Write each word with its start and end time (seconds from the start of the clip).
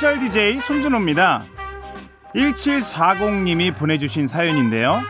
special 0.00 0.18
DJ 0.18 0.60
손준호입니다. 0.60 1.44
1740님이 2.34 3.76
보내주신 3.76 4.26
사연인데요. 4.26 5.02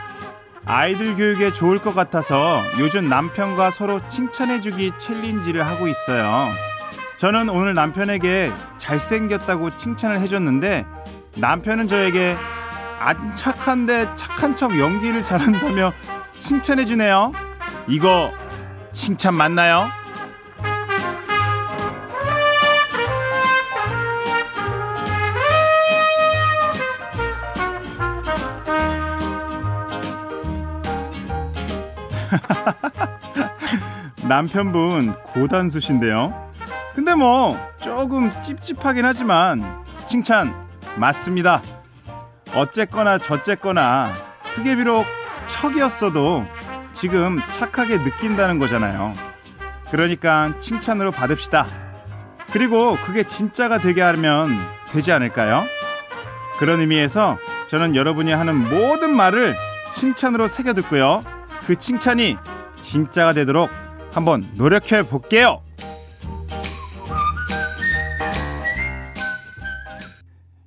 아이들 0.65 1.15
교육에 1.15 1.53
좋을 1.53 1.79
것 1.79 1.95
같아서 1.95 2.61
요즘 2.77 3.07
남편과 3.07 3.71
서로 3.71 4.05
칭찬해주기 4.09 4.91
챌린지를 4.97 5.65
하고 5.65 5.87
있어요. 5.87 6.49
저는 7.15 7.47
오늘 7.47 7.73
남편에게 7.73 8.51
잘생겼다고 8.77 9.77
칭찬을 9.77 10.19
해줬는데 10.19 10.85
남편은 11.37 11.87
저에게 11.87 12.35
안 12.99 13.33
착한데 13.33 14.13
착한 14.15 14.55
척 14.57 14.77
연기를 14.77 15.23
잘한다며 15.23 15.93
칭찬해주네요. 16.37 17.31
이거 17.87 18.33
칭찬 18.91 19.35
맞나요? 19.35 20.00
남편분 34.27 35.13
고단수신데요. 35.33 36.51
근데 36.95 37.15
뭐 37.15 37.57
조금 37.81 38.31
찝찝하긴 38.41 39.05
하지만 39.05 39.83
칭찬 40.05 40.53
맞습니다. 40.97 41.61
어쨌거나 42.53 43.17
저쨌거나 43.17 44.11
그게 44.55 44.75
비록 44.75 45.05
척이었어도 45.47 46.45
지금 46.91 47.39
착하게 47.49 48.03
느낀다는 48.03 48.59
거잖아요. 48.59 49.13
그러니까 49.89 50.53
칭찬으로 50.59 51.11
받읍시다. 51.11 51.65
그리고 52.51 52.97
그게 53.05 53.23
진짜가 53.23 53.79
되게 53.79 54.01
하면 54.01 54.51
되지 54.91 55.11
않을까요? 55.11 55.63
그런 56.59 56.79
의미에서 56.81 57.37
저는 57.67 57.95
여러분이 57.95 58.31
하는 58.33 58.55
모든 58.69 59.15
말을 59.15 59.55
칭찬으로 59.91 60.47
새겨 60.47 60.73
듣고요. 60.73 61.23
그 61.71 61.77
칭찬이 61.77 62.35
진짜가 62.81 63.31
되도록 63.31 63.69
한번 64.11 64.51
노력해 64.55 65.07
볼게요. 65.07 65.63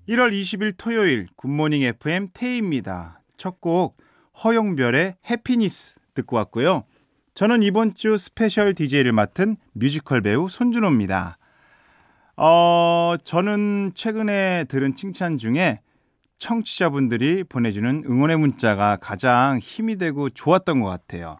(1월 0.09 0.33
20일) 0.33 0.73
토요일 0.79 1.27
굿모닝 1.37 1.83
FM 1.83 2.29
테이입니다. 2.33 3.21
첫 3.37 3.61
곡 3.61 3.99
허용별의 4.43 5.17
Happiness 5.29 6.01
듣고 6.15 6.37
왔고요. 6.37 6.85
저는 7.35 7.63
이번 7.63 7.95
주 7.95 8.17
special 8.17 8.73
DJ를 8.73 9.13
맡은 9.13 9.59
뮤지컬 9.75 10.23
배우 10.23 10.49
손준호입니다. 10.49 11.37
어 12.39 13.15
저는 13.23 13.93
최근에 13.95 14.65
들은 14.71 14.95
칭찬 14.95 15.37
중에 15.37 15.81
청취자분들이 16.39 17.45
보내주는 17.45 18.05
응원의 18.07 18.39
문자가 18.39 18.97
가장 19.01 19.59
힘이 19.59 19.97
되고 19.97 20.29
좋았던 20.31 20.81
것 20.81 20.89
같아요. 20.89 21.39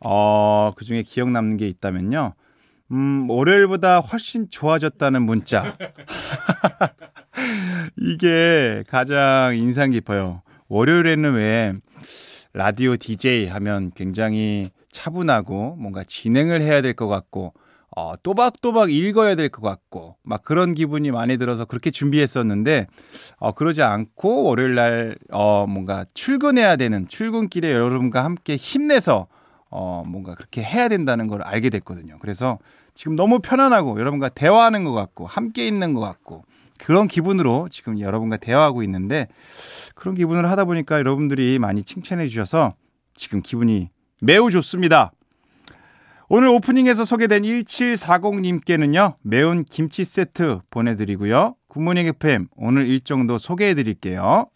어, 0.00 0.72
그 0.76 0.84
중에 0.84 1.02
기억 1.02 1.30
남는 1.30 1.56
게 1.56 1.66
있다면요. 1.68 2.34
음, 2.92 3.30
월요일보다 3.30 4.00
훨씬 4.00 4.48
좋아졌다는 4.50 5.22
문자. 5.22 5.76
이게 7.98 8.84
가장 8.88 9.56
인상 9.56 9.90
깊어요. 9.90 10.42
월요일에는 10.68 11.34
왜 11.34 11.72
라디오 12.52 12.96
DJ 12.96 13.46
하면 13.48 13.90
굉장히 13.94 14.70
차분하고 14.90 15.76
뭔가 15.76 16.04
진행을 16.04 16.60
해야 16.60 16.82
될 16.82 16.94
것 16.94 17.08
같고 17.08 17.52
어, 17.96 18.14
또박또박 18.22 18.90
읽어야 18.90 19.34
될 19.36 19.48
것 19.48 19.62
같고 19.62 20.16
막 20.22 20.42
그런 20.42 20.74
기분이 20.74 21.10
많이 21.12 21.36
들어서 21.36 21.64
그렇게 21.64 21.90
준비했었는데 21.90 22.86
어, 23.36 23.52
그러지 23.52 23.82
않고 23.82 24.42
월요일 24.44 24.74
날 24.74 25.16
어, 25.30 25.66
뭔가 25.68 26.04
출근해야 26.14 26.76
되는 26.76 27.06
출근길에 27.06 27.72
여러분과 27.72 28.24
함께 28.24 28.56
힘내서 28.56 29.28
어, 29.70 30.02
뭔가 30.06 30.34
그렇게 30.34 30.62
해야 30.62 30.88
된다는 30.88 31.28
걸 31.28 31.42
알게 31.42 31.70
됐거든요. 31.70 32.18
그래서 32.20 32.58
지금 32.94 33.16
너무 33.16 33.40
편안하고 33.40 33.98
여러분과 33.98 34.28
대화하는 34.28 34.84
것 34.84 34.92
같고 34.92 35.26
함께 35.26 35.66
있는 35.66 35.94
것 35.94 36.00
같고 36.00 36.44
그런 36.78 37.06
기분으로 37.08 37.68
지금 37.70 38.00
여러분과 38.00 38.36
대화하고 38.36 38.82
있는데 38.82 39.28
그런 39.94 40.14
기분을 40.14 40.50
하다 40.50 40.64
보니까 40.64 40.98
여러분들이 40.98 41.58
많이 41.58 41.82
칭찬해 41.82 42.26
주셔서 42.28 42.74
지금 43.14 43.40
기분이 43.42 43.90
매우 44.20 44.50
좋습니다. 44.50 45.12
오늘 46.30 46.48
오프닝에서 46.48 47.04
소개된 47.04 47.42
1740님께는요, 47.42 49.16
매운 49.22 49.62
김치 49.64 50.04
세트 50.04 50.60
보내드리고요. 50.70 51.54
굿모닝 51.68 52.06
FM 52.06 52.46
오늘 52.56 52.86
일정도 52.86 53.36
소개해 53.36 53.74
드릴게요. 53.74 54.46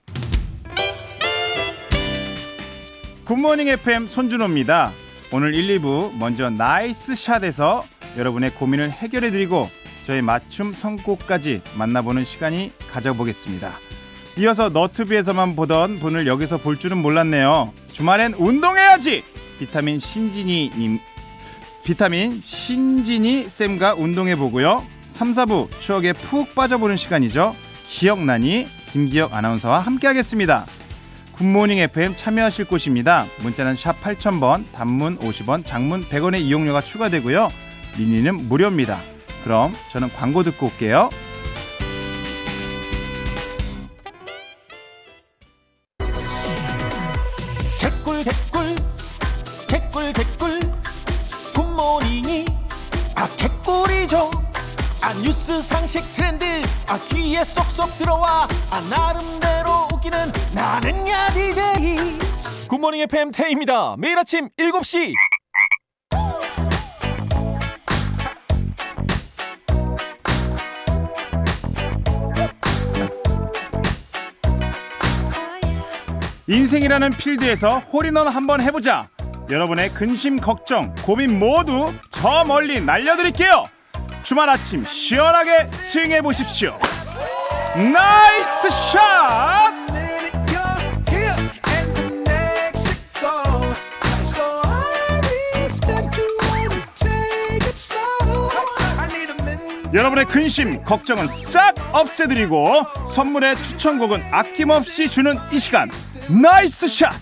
굿모닝 3.27 3.69
FM 3.69 4.07
손준호입니다. 4.07 4.93
오늘 5.31 5.55
1, 5.55 5.79
2부 5.79 6.17
먼저 6.17 6.49
나이스 6.49 7.15
샷에서 7.15 7.85
여러분의 8.17 8.55
고민을 8.55 8.91
해결해 8.91 9.31
드리고 9.31 9.69
저희 10.07 10.23
맞춤 10.23 10.73
선곡까지 10.73 11.61
만나보는 11.77 12.25
시간이 12.25 12.73
가져보겠습니다. 12.91 13.73
이어서 14.39 14.71
너튜브에서만 14.71 15.55
보던 15.55 15.97
분을 15.97 16.27
여기서 16.27 16.57
볼 16.57 16.79
줄은 16.79 16.97
몰랐네요. 16.97 17.75
주말엔 17.93 18.35
운동해야지! 18.35 19.23
비타민 19.59 19.99
신진이 19.99 20.71
님 20.79 20.99
비타민 21.85 22.41
신진이 22.41 23.49
쌤과 23.49 23.95
운동해 23.95 24.37
보고요. 24.37 24.85
3, 25.09 25.33
4부 25.33 25.69
추억에 25.81 26.13
푹 26.13 26.55
빠져보는 26.55 26.97
시간이죠. 26.97 27.55
기억나니 27.87 28.69
김기혁 28.93 29.35
아나운서와 29.35 29.81
함께하겠습니다. 29.81 30.67
굿모닝 31.33 31.79
FM 31.79 32.17
참여하실 32.17 32.67
곳입니다. 32.67 33.27
문자는 33.43 33.77
샵 33.77 34.01
8000번, 34.03 34.65
단문 34.73 35.19
50원, 35.19 35.65
장문 35.65 36.05
100원의 36.05 36.41
이용료가 36.41 36.81
추가되고요. 36.81 37.49
미니는 37.97 38.49
무료입니다. 38.49 39.01
그럼 39.45 39.73
저는 39.91 40.09
광고 40.11 40.43
듣고 40.43 40.67
올게요. 40.67 41.11
상식 55.63 56.03
트렌드. 56.15 56.45
아 56.87 56.99
귀에 57.09 57.45
쏙쏙 57.45 57.99
들어와. 57.99 58.49
아 58.71 58.81
나름대로 58.89 59.89
웃기는 59.93 60.33
나는 60.53 61.09
야 61.09 61.31
DJ. 61.31 62.19
굿모닝 62.69 63.01
FM 63.03 63.33
태입니다. 63.33 63.97
매일 63.99 64.19
아침 64.19 64.49
7시. 64.59 65.15
인생이라는 76.49 77.11
필드에서 77.11 77.81
홀인원 77.81 78.29
한번 78.29 78.63
해보자. 78.63 79.09
여러분의 79.51 79.91
근심, 79.91 80.37
걱정, 80.37 80.95
고민 81.05 81.39
모두 81.39 81.93
저 82.11 82.45
멀리 82.45 82.81
날려드릴게요. 82.81 83.69
주말 84.23 84.49
아침 84.49 84.85
시원하게 84.85 85.71
스윙해 85.73 86.23
보십시오. 86.23 86.79
Nice 87.75 88.71
shot! 88.71 89.89
여러분의 99.95 100.27
근심, 100.27 100.85
걱정은 100.85 101.29
싹 101.29 101.75
없애드리고 101.95 102.85
선물과 103.15 103.57
추천곡은 103.57 104.21
아낌없이 104.33 105.09
주는 105.09 105.35
이 105.51 105.59
시간 105.59 105.89
nice 106.29 106.89
shot! 106.89 107.15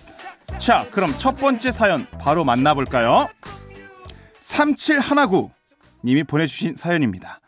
자, 0.58 0.84
그럼 0.90 1.14
첫 1.16 1.36
번째 1.36 1.70
사연 1.70 2.06
바로 2.18 2.44
만나볼까요? 2.44 3.28
3719 4.40 5.55
님이 6.04 6.24
보내주신 6.24 6.76
사연입니다. 6.76 7.40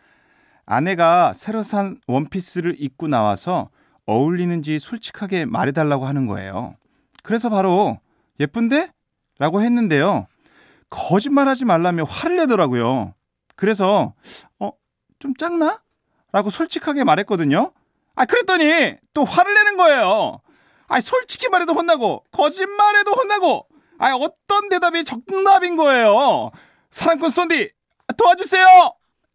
아내가 0.67 1.33
새로 1.33 1.63
산 1.63 1.99
원피스를 2.07 2.77
입고 2.79 3.09
나와서 3.09 3.71
어울리는지 4.07 4.79
솔직하게 4.79 5.45
말해달라고 5.47 6.07
하는 6.07 6.27
거예요. 6.27 6.77
그래서 7.23 7.49
바로 7.49 7.99
예쁜데? 8.41 8.91
라고 9.39 9.63
했는데요. 9.63 10.27
거짓말하지 10.91 11.65
말라며 11.65 12.05
화를 12.05 12.37
내더라고요. 12.39 13.15
그래서 13.57 14.15
어, 14.59 14.73
좀 15.19 15.35
작나? 15.37 15.81
라고 16.33 16.51
솔직하게 16.51 17.05
말했거든요. 17.05 17.73
아, 18.15 18.25
그랬더니 18.25 18.95
또 19.15 19.25
화를 19.25 19.55
내는 19.55 19.77
거예요. 19.77 20.41
아, 20.89 21.01
솔직히 21.01 21.49
말해도 21.49 21.75
혼나고, 21.75 22.25
거짓말해도 22.33 23.13
혼나고, 23.13 23.67
아, 23.99 24.15
어떤 24.15 24.69
대답이 24.69 25.05
정답인 25.05 25.77
거예요. 25.77 26.51
사랑꾼 26.91 27.31
쏜디, 27.31 27.71
도와주세요! 28.19 28.67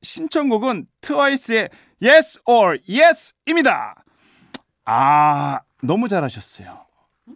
신청곡은 0.01 0.87
트와이스의 1.01 1.69
Yes 2.03 2.39
or 2.45 2.77
Yes입니다. 2.87 4.03
아, 4.85 5.61
너무 5.81 6.09
잘하셨어요. 6.09 6.85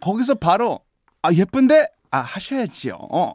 거기서 0.02 0.34
바로 0.34 0.80
아, 1.22 1.32
예쁜데 1.32 1.86
아, 2.10 2.18
하셔야지요. 2.18 2.98
어. 3.10 3.34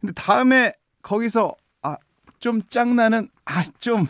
근데 0.00 0.12
다음에 0.12 0.72
거기서 1.02 1.54
아, 1.82 1.96
좀 2.40 2.62
짱나는 2.68 3.28
아, 3.44 3.64
좀 3.80 4.06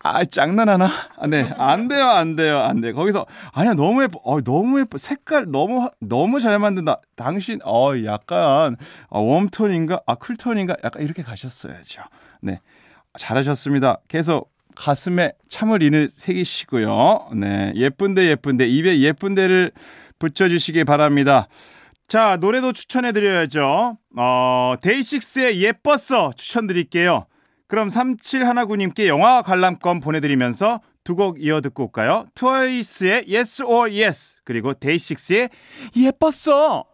아, 0.00 0.24
장난하나? 0.24 0.90
아, 1.16 1.26
네. 1.26 1.50
안 1.56 1.88
돼요. 1.88 2.04
안 2.08 2.36
돼요. 2.36 2.58
안 2.60 2.80
돼. 2.80 2.92
거기서 2.92 3.26
아니야, 3.52 3.72
너무 3.74 4.02
예뻐. 4.02 4.20
어, 4.24 4.40
너무 4.42 4.78
예뻐. 4.80 4.98
색깔 4.98 5.46
너무 5.50 5.82
하- 5.84 5.90
너무 6.00 6.38
잘 6.38 6.58
만든다. 6.58 7.00
당신 7.16 7.60
어, 7.64 7.92
약간 8.04 8.76
어, 9.08 9.20
웜톤인가? 9.22 10.02
아, 10.06 10.14
쿨톤인가? 10.16 10.76
약간 10.84 11.02
이렇게 11.02 11.22
가셨어야죠. 11.22 12.02
네. 12.42 12.60
잘하셨습니다. 13.18 14.00
계속 14.06 14.52
가슴에 14.76 15.32
참을 15.48 15.82
인을 15.82 16.08
새기시고요. 16.10 17.30
네. 17.36 17.72
예쁜데 17.74 18.26
예쁜데 18.28 18.68
입에 18.68 19.00
예쁜데를 19.00 19.72
붙여 20.18 20.48
주시기 20.48 20.84
바랍니다. 20.84 21.48
자, 22.06 22.36
노래도 22.38 22.72
추천해 22.72 23.12
드려야죠. 23.12 23.96
어, 24.16 24.74
데이식스의 24.82 25.62
예뻤어 25.62 26.32
추천드릴게요. 26.36 27.26
그럼 27.68 27.88
3719님께 27.88 29.06
영화 29.06 29.42
관람권 29.42 30.00
보내드리면서 30.00 30.80
두 31.04 31.14
곡 31.14 31.40
이어 31.42 31.60
듣고 31.62 31.84
올까요? 31.84 32.26
트와이스의 32.34 33.24
Yes 33.32 33.62
or 33.62 33.90
Yes 33.90 34.36
그리고 34.44 34.74
데이식스의 34.74 35.48
예뻤어 35.96 36.84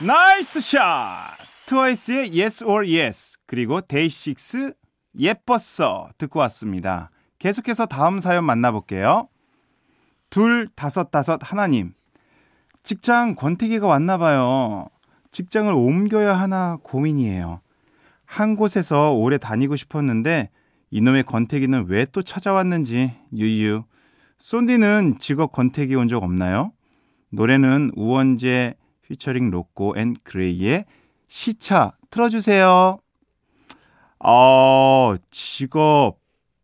nice 0.00 0.60
shot 0.60 1.36
트와이스의 1.66 2.38
Yes 2.38 2.64
or 2.64 2.86
Yes 2.86 3.38
그리고 3.46 3.80
데이식스 3.80 4.74
예뻤어 5.18 6.10
듣고 6.18 6.40
왔습니다. 6.40 7.10
계속해서 7.38 7.86
다음 7.86 8.20
사연 8.20 8.44
만나볼게요. 8.44 9.28
둘 10.28 10.68
다섯 10.74 11.10
다섯 11.10 11.38
하나님 11.42 11.94
직장 12.82 13.34
권태기가 13.34 13.86
왔나 13.86 14.18
봐요. 14.18 14.88
직장을 15.34 15.72
옮겨야 15.72 16.32
하나 16.38 16.78
고민이에요. 16.84 17.60
한 18.24 18.54
곳에서 18.54 19.12
오래 19.14 19.36
다니고 19.36 19.74
싶었는데 19.74 20.48
이놈의 20.90 21.24
권태기는 21.24 21.86
왜 21.88 22.04
또 22.06 22.22
찾아왔는지 22.22 23.12
유유. 23.34 23.82
쏜디는 24.38 25.16
직업 25.18 25.50
권태기 25.50 25.96
온 25.96 26.06
적 26.08 26.22
없나요? 26.22 26.70
노래는 27.30 27.90
우원재 27.96 28.74
피처링 29.02 29.50
로꼬 29.50 29.94
and 29.98 30.14
그레이의 30.22 30.84
시차 31.26 31.92
틀어주세요. 32.10 32.98
어, 34.20 35.14
직업, 35.32 36.20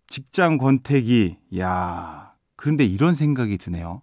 직장 0.06 0.58
권태기. 0.58 1.38
야 1.58 2.34
그런데 2.54 2.84
이런 2.84 3.14
생각이 3.14 3.58
드네요. 3.58 4.02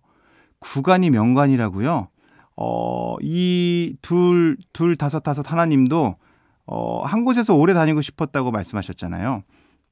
구간이 0.60 1.10
명관이라고요. 1.10 2.10
어, 2.58 3.16
이 3.22 3.96
둘, 4.02 4.58
둘, 4.74 4.96
다섯, 4.96 5.20
다섯 5.20 5.50
하나님도 5.52 6.16
어, 6.66 7.02
한 7.04 7.24
곳에서 7.24 7.56
오래 7.56 7.74
다니고 7.74 8.02
싶었다고 8.02 8.52
말씀하셨잖아요. 8.52 9.44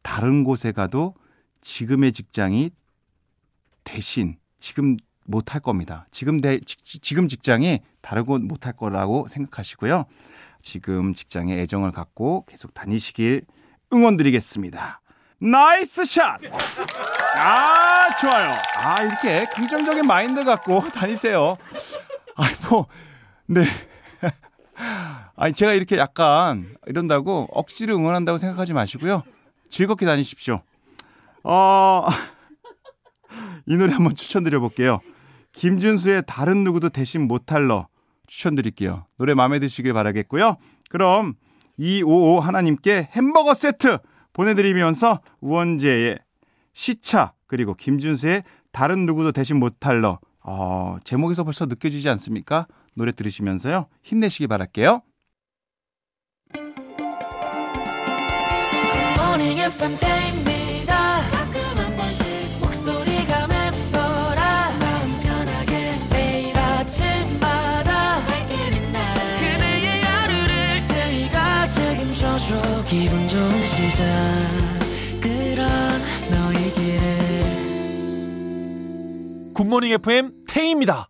다른 0.02 0.44
곳에 0.44 0.72
가도 0.72 1.14
지금의 1.62 2.12
직장이 2.12 2.72
대신 3.84 4.38
지금 4.60 4.98
못할 5.26 5.62
겁니다. 5.62 6.06
지금 6.12 6.42
대, 6.42 6.60
지, 6.60 7.00
지금 7.00 7.28
직장이 7.28 7.80
다른 8.02 8.26
곳 8.26 8.42
못할 8.42 8.74
거라고 8.74 9.28
생각하시고요. 9.28 10.06
지금 10.62 11.14
직장에 11.14 11.54
애정을 11.60 11.92
갖고 11.92 12.46
계속 12.48 12.74
다니시길 12.74 13.46
응원드리겠습니다. 13.94 15.02
Nice 15.40 16.06
shot! 16.06 16.40
아, 17.38 18.08
좋아요. 18.20 18.52
아, 18.78 19.04
이렇게 19.04 19.46
긍정적인 19.54 20.08
마인드 20.08 20.44
갖고 20.44 20.82
다니세요. 20.90 21.58
아이, 22.36 22.54
뭐, 22.70 22.88
네. 23.48 23.64
아니, 25.36 25.54
제가 25.54 25.74
이렇게 25.74 25.98
약간 25.98 26.76
이런다고 26.88 27.48
억지로 27.52 27.96
응원한다고 27.96 28.38
생각하지 28.38 28.74
마시고요. 28.74 29.24
즐겁게 29.70 30.06
다니십시오. 30.06 30.62
어, 31.44 32.08
이 33.66 33.78
노래 33.78 33.94
한번 33.94 34.16
추천드려 34.16 34.60
볼게요. 34.60 35.00
김준수의 35.54 36.24
다른 36.28 36.64
누구도 36.64 36.90
대신 36.90 37.28
못할 37.28 37.68
너 37.68 37.88
추천드릴게요. 38.28 39.06
노래 39.18 39.34
마음에 39.34 39.60
드시길 39.60 39.94
바라겠고요. 39.94 40.58
그럼 40.90 41.36
255 41.78 42.40
하나님께 42.42 43.10
햄버거 43.12 43.54
세트 43.54 44.00
보내드리면서 44.34 45.22
우원재의 45.40 46.20
시차 46.74 47.34
그리고 47.48 47.74
김준수의 47.74 48.44
다른 48.72 49.06
누구도 49.06 49.32
대신 49.32 49.58
못할 49.58 50.02
너 50.02 50.20
어, 50.48 50.98
제목에서 51.04 51.44
벌써 51.44 51.66
느껴지지 51.66 52.08
않습니까? 52.10 52.68
노래 52.94 53.12
들으시면서요. 53.12 53.88
힘내시기 54.04 54.48
바랄게요. 54.48 55.02
기분 72.86 73.28
좋은 73.28 73.66
시작 73.66 74.06
그런 75.20 76.05
굿모닝 79.56 79.94
FM 79.94 80.31
태희입니다. 80.50 81.07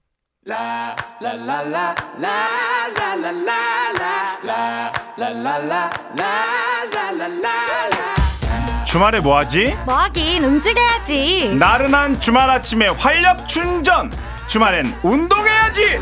주말에 8.85 9.19
뭐하지? 9.19 9.75
뭐하긴 9.85 10.43
움직여야지. 10.43 11.55
나른한 11.57 12.19
주말 12.19 12.47
아침에 12.51 12.87
활력 12.89 13.47
충전. 13.47 14.11
주말엔 14.47 14.93
운동해야지. 15.01 15.99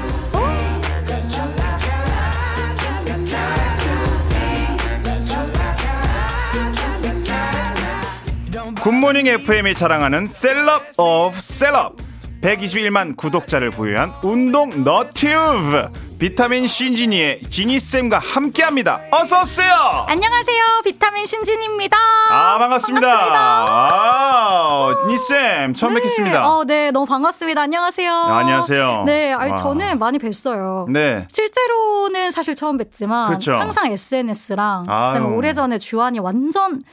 굿모닝 8.81 9.27
FM이 9.27 9.73
자랑하는 9.75 10.27
celeb 10.27 10.83
of 10.97 11.39
celeb 11.39 11.95
121만 12.43 13.15
구독자를 13.15 13.71
보유한 13.71 14.11
운동 14.21 14.83
너튜브 14.83 15.87
비타민신지니의 16.19 17.41
지니쌤과 17.41 18.19
함께합니다 18.19 18.99
어서 19.11 19.41
오세요 19.43 19.73
안녕하세요. 20.07 20.81
비타민신지니입니다. 20.83 21.97
아 22.29 22.57
반갑습니다. 22.57 23.65
아, 23.69 24.93
니쌤 25.07 25.73
처음 25.73 25.93
네. 25.93 26.01
뵙겠습니다. 26.01 26.47
어, 26.49 26.65
네, 26.65 26.91
너무 26.91 27.05
반갑습니다. 27.05 27.61
안녕하세요. 27.61 28.25
네, 28.25 28.31
안녕하세요. 28.33 29.03
네, 29.05 29.33
아니 29.33 29.51
와. 29.51 29.55
저는 29.55 29.97
많이 29.99 30.17
뵀어요. 30.19 30.89
네. 30.91 31.25
실제로는 31.31 32.31
사실 32.31 32.55
처음 32.55 32.77
뵀지만 32.77 33.29
그쵸. 33.29 33.53
항상 33.53 33.91
SNS랑. 33.91 34.83
그다음에 34.83 35.19
오래 35.25 35.53
전에 35.53 35.77
주한이 35.77 36.19
완전 36.19 36.83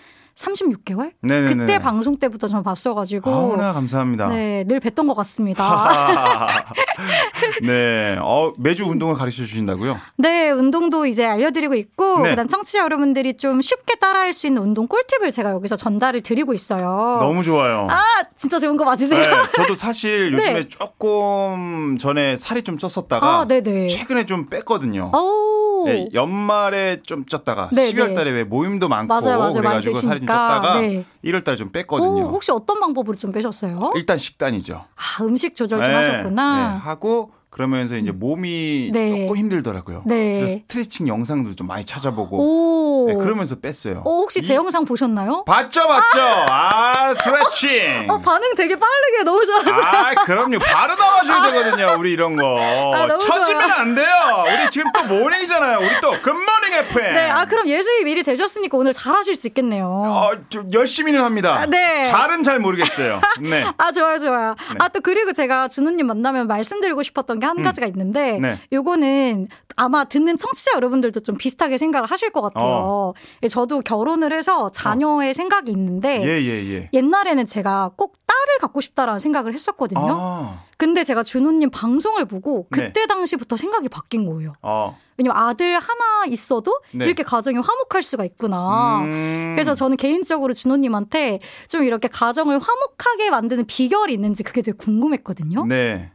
36개월 0.41 1.13
네네네. 1.21 1.55
그때 1.55 1.79
방송 1.79 2.17
때부터 2.19 2.49
전 2.49 2.63
봤어가지고 2.63 3.31
아우나 3.31 3.73
감사합니다. 3.73 4.29
네, 4.29 4.65
늘 4.65 4.81
뵀던 4.81 5.07
것 5.07 5.15
같습니다. 5.15 6.65
네. 7.63 8.17
어, 8.21 8.53
매주 8.59 8.85
운동을 8.85 9.15
가르쳐 9.15 9.37
주신다고요? 9.45 9.99
네, 10.17 10.51
운동도 10.51 11.07
이제 11.07 11.27
알려드리고 11.27 11.75
있고, 11.75 12.21
네. 12.23 12.31
그다음 12.31 12.49
청취자 12.49 12.81
여러분들이 12.81 13.37
좀 13.37 13.61
쉽게 13.61 13.97
따라할 13.97 14.33
수 14.33 14.47
있는 14.47 14.63
운동 14.63 14.87
꿀팁을 14.87 15.31
제가 15.33 15.51
여기서 15.51 15.77
전달을 15.77 16.23
드리고 16.23 16.55
있어요. 16.55 17.19
너무 17.21 17.43
좋아요. 17.43 17.87
아, 17.91 18.03
진짜 18.37 18.59
좋은 18.59 18.77
거 18.77 18.85
맞으세요? 18.85 19.21
네, 19.21 19.53
저도 19.55 19.75
사실 19.75 20.33
요즘에 20.33 20.53
네. 20.53 20.69
조금 20.69 21.99
전에 21.99 22.37
살이 22.37 22.63
좀 22.63 22.79
쪘었다가 22.79 23.23
아. 23.23 23.47
최근에 23.49 24.27
좀 24.27 24.49
뺐거든요. 24.49 25.13
오. 25.15 25.50
네, 25.85 26.09
연말에 26.13 27.03
좀 27.03 27.25
쪘다가 27.25 27.69
네, 27.73 27.91
12월 27.93 28.09
네. 28.09 28.15
달에 28.15 28.31
왜 28.31 28.45
모임도 28.45 28.89
많고 28.89 29.13
맞아요, 29.13 29.39
맞아요. 29.39 29.53
그래가지고 29.55 29.95
살이. 29.95 30.21
쪘다가 30.21 30.81
네. 30.81 31.05
1월 31.25 31.45
달에 31.45 31.57
좀 31.57 31.69
오, 31.69 31.73
뺐거든요. 31.73 32.23
혹시 32.25 32.53
어떤 32.53 32.81
방법으로 32.81 33.17
좀 33.17 33.33
빼셨어요? 33.33 33.93
일단 33.95 34.19
식단이죠. 34.19 34.85
아, 34.97 35.23
음식 35.25 35.55
조절 35.55 35.83
좀 35.83 35.89
네, 35.91 35.95
하셨구나. 35.97 36.57
네, 36.75 36.79
하고 36.79 37.33
그러면서 37.51 37.97
이제 37.97 38.13
몸이 38.13 38.91
네. 38.95 39.09
조금 39.09 39.37
힘들더라고요. 39.37 40.05
네. 40.07 40.39
그래서 40.39 40.55
스트레칭 40.61 41.09
영상도 41.09 41.57
좀 41.57 41.67
많이 41.67 41.85
찾아보고 41.85 42.39
오. 42.39 43.09
네, 43.09 43.15
그러면서 43.17 43.57
뺐어요. 43.57 44.03
어, 44.07 44.11
혹시 44.21 44.41
제 44.41 44.53
이- 44.53 44.57
영상 44.57 44.85
보셨나요? 44.85 45.43
봤죠, 45.45 45.85
봤죠. 45.89 46.21
아, 46.49 47.13
스트레칭. 47.13 48.09
어, 48.09 48.19
반응 48.21 48.55
되게 48.55 48.77
빠르게 48.77 49.25
너무 49.25 49.45
좋아서. 49.45 49.69
아, 49.73 50.15
그럼요. 50.25 50.61
바로 50.61 50.95
나와줘야 50.95 51.51
되거든요. 51.51 51.97
우리 51.99 52.13
이런 52.13 52.37
거. 52.37 52.57
아, 52.95 53.09
처지면 53.19 53.63
좋아요. 53.69 53.81
안 53.81 53.95
돼요. 53.97 54.07
우리 54.47 54.71
지금 54.71 54.91
또 54.93 55.03
morning이잖아요. 55.13 55.79
우리 55.79 56.01
또 56.01 56.13
굿모닝 56.13 56.73
FM. 56.91 57.15
네, 57.15 57.31
아, 57.31 57.47
그럼 57.47 57.67
예습이 57.67 58.05
미리 58.05 58.23
되셨으니까 58.23 58.79
오늘 58.79 58.93
잘하실 58.93 59.35
수 59.35 59.49
있겠네요. 59.49 59.87
어, 59.89 60.31
좀 60.51 60.73
열심히는 60.73 61.21
합니다. 61.25 61.57
아, 61.63 61.67
네. 61.67 62.05
잘은 62.05 62.45
잘 62.45 62.61
모르겠어요. 62.61 63.21
네. 63.41 63.65
아, 63.77 63.91
좋아요, 63.91 64.19
좋아요. 64.19 64.55
네. 64.71 64.77
아, 64.79 64.89
또 64.89 65.01
그리고 65.01 65.33
제가 65.33 65.67
준호님 65.67 66.07
만나면 66.07 66.47
말씀드리고 66.47 67.03
싶었던 67.03 67.40
게 67.41 67.47
한 67.47 67.63
가지가 67.63 67.87
있는데, 67.89 68.39
네. 68.39 68.57
요거는 68.73 69.49
아마 69.77 70.05
듣는 70.05 70.37
청취자 70.39 70.73
여러분들도 70.77 71.21
좀 71.21 71.37
비슷하게 71.37 71.79
생각을 71.79 72.09
하실 72.09 72.31
것 72.31 72.41
같아요. 72.43 73.15
예, 73.43 73.49
저도 73.49 73.81
결혼을 73.81 74.33
해서 74.33 74.71
자녀의 74.71 75.35
생각이 75.35 75.71
있는데, 75.73 76.19
어. 76.19 76.23
예, 76.23 76.41
예, 76.43 76.71
예. 76.73 76.91
옛날에는 76.93 77.47
제가 77.47 77.91
꼭 77.97 78.15
딸을 78.27 78.59
갖고 78.61 78.81
싶다라는 78.81 79.19
생각을 79.19 79.53
했었거든요. 79.55 80.01
아, 80.01 80.63
근데 80.77 81.05
제가 81.05 81.23
준호님 81.23 81.71
방송을 81.71 82.25
보고 82.25 82.67
네. 82.71 82.87
그때 82.87 83.07
당시부터 83.07 83.57
생각이 83.57 83.89
바뀐 83.89 84.25
거예요. 84.27 84.55
어. 84.63 84.97
왜냐면 85.19 85.37
아들 85.37 85.79
하나 85.79 86.25
있어도 86.27 86.81
네. 86.93 87.05
이렇게 87.05 87.23
가정이 87.23 87.59
화목할 87.59 88.03
수가 88.03 88.25
있구나. 88.25 89.01
음. 89.01 89.53
그래서 89.55 89.75
저는 89.75 89.99
개인적으로 89.99 90.55
준호님한테 90.55 91.41
좀 91.69 91.83
이렇게 91.85 92.09
가정을 92.09 92.59
화목하게 92.59 93.29
만드는 93.31 93.67
비결이 93.67 94.15
있는지 94.15 94.43
그게 94.43 94.63
되게 94.63 94.77
궁금했거든요. 94.79 95.67
네. 95.67 96.11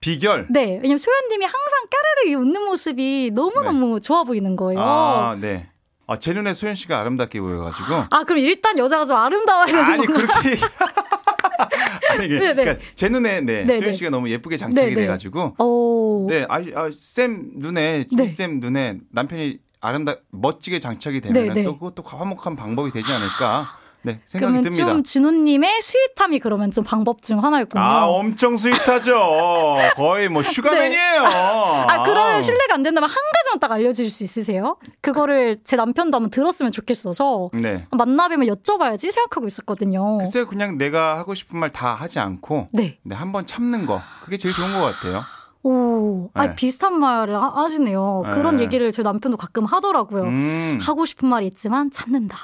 어. 0.00 0.10
비결. 0.10 0.46
네, 0.48 0.78
왜냐면 0.82 0.98
소연님이 0.98 1.44
항상 1.44 1.86
까르르 1.90 2.40
웃는 2.40 2.64
모습이 2.64 3.30
너무 3.34 3.62
너무 3.62 4.00
좋아 4.00 4.24
보이는 4.24 4.56
거예요. 4.56 4.78
네. 4.78 4.84
아, 4.84 5.30
아, 5.30 5.36
네. 5.38 5.68
아, 6.06 6.18
제 6.18 6.32
눈에 6.32 6.54
소연 6.54 6.74
씨가 6.74 6.98
아름답게 6.98 7.40
보여가지고. 7.40 8.04
그럼 8.26 8.38
일단 8.38 8.78
여자가 8.78 9.04
좀 9.04 9.16
아름다워야 9.16 9.66
되는 9.66 9.84
아니 9.84 10.06
건가요? 10.06 10.26
그렇게 10.26 10.58
아니 12.10 12.28
네, 12.28 12.38
네. 12.38 12.54
그러니까 12.54 12.84
제 12.96 13.08
눈에 13.08 13.42
네, 13.42 13.64
네, 13.64 13.76
소연 13.76 13.90
네. 13.90 13.92
씨가 13.92 14.10
너무 14.10 14.28
예쁘게 14.30 14.56
장착이 14.56 14.88
네, 14.88 14.94
네. 14.94 15.00
돼가지고 15.02 15.54
오. 15.58 16.26
네, 16.28 16.46
아, 16.48 16.56
아, 16.74 16.90
쌤 16.92 17.52
눈에 17.56 18.06
네. 18.10 18.26
지쌤 18.26 18.58
눈에 18.58 18.98
남편이 19.10 19.58
아름다 19.80 20.16
멋지게 20.30 20.80
장착이 20.80 21.20
되면 21.20 21.48
네, 21.48 21.54
네. 21.54 21.62
또 21.62 21.74
그것도 21.78 22.02
화목한 22.02 22.56
방법이 22.56 22.90
되지 22.90 23.06
않을까 23.12 23.79
네 24.02 24.20
생각이 24.24 24.52
그러면 24.52 24.62
듭니다. 24.62 24.86
좀 24.86 25.02
준호님의 25.02 25.82
sweet함이 25.82 26.38
그러면 26.38 26.70
좀 26.70 26.84
방법 26.84 27.22
중 27.22 27.42
하나였군요. 27.44 27.82
아 27.82 28.06
엄청 28.06 28.56
스윗하죠. 28.56 29.76
거의 29.96 30.28
뭐 30.28 30.42
sugar 30.42 30.72
man이에요. 30.72 31.20
아, 31.24 32.02
그러면 32.04 32.40
실례가 32.42 32.74
안 32.74 32.82
된다면 32.82 33.08
한 33.10 33.16
가지만 33.16 33.60
딱 33.60 33.72
알려주실 33.72 34.10
수 34.10 34.24
있으세요? 34.24 34.76
그거를 35.00 35.58
제 35.64 35.76
남편도 35.76 36.16
한번 36.16 36.30
들었으면 36.30 36.72
좋겠어서 36.72 37.50
네. 37.54 37.86
만나뵈면 37.90 38.48
여쭤봐야지 38.48 39.10
생각하고 39.10 39.46
있었거든요. 39.46 40.18
글쎄 40.18 40.44
그냥 40.44 40.78
내가 40.78 41.18
하고 41.18 41.34
싶은 41.34 41.58
말 41.58 41.70
다 41.70 41.94
하지 41.94 42.18
않고 42.18 42.68
네. 42.72 42.98
네, 43.04 43.14
한번 43.14 43.46
참는 43.46 43.86
거 43.86 44.00
그게 44.24 44.36
제일 44.36 44.52
좋은 44.54 44.72
것 44.72 44.80
같아요. 44.92 45.22
오, 45.62 46.30
아 46.34 46.46
네. 46.48 46.54
비슷한 46.56 46.98
말을 46.98 47.36
하- 47.36 47.52
하시네요. 47.54 48.22
그런 48.32 48.56
네. 48.56 48.64
얘기를 48.64 48.90
제 48.92 49.02
남편도 49.02 49.36
가끔 49.36 49.66
하더라고요. 49.66 50.22
음, 50.22 50.78
하고 50.82 51.04
싶은 51.06 51.28
말이 51.28 51.46
있지만 51.46 51.90
참는다. 51.92 52.36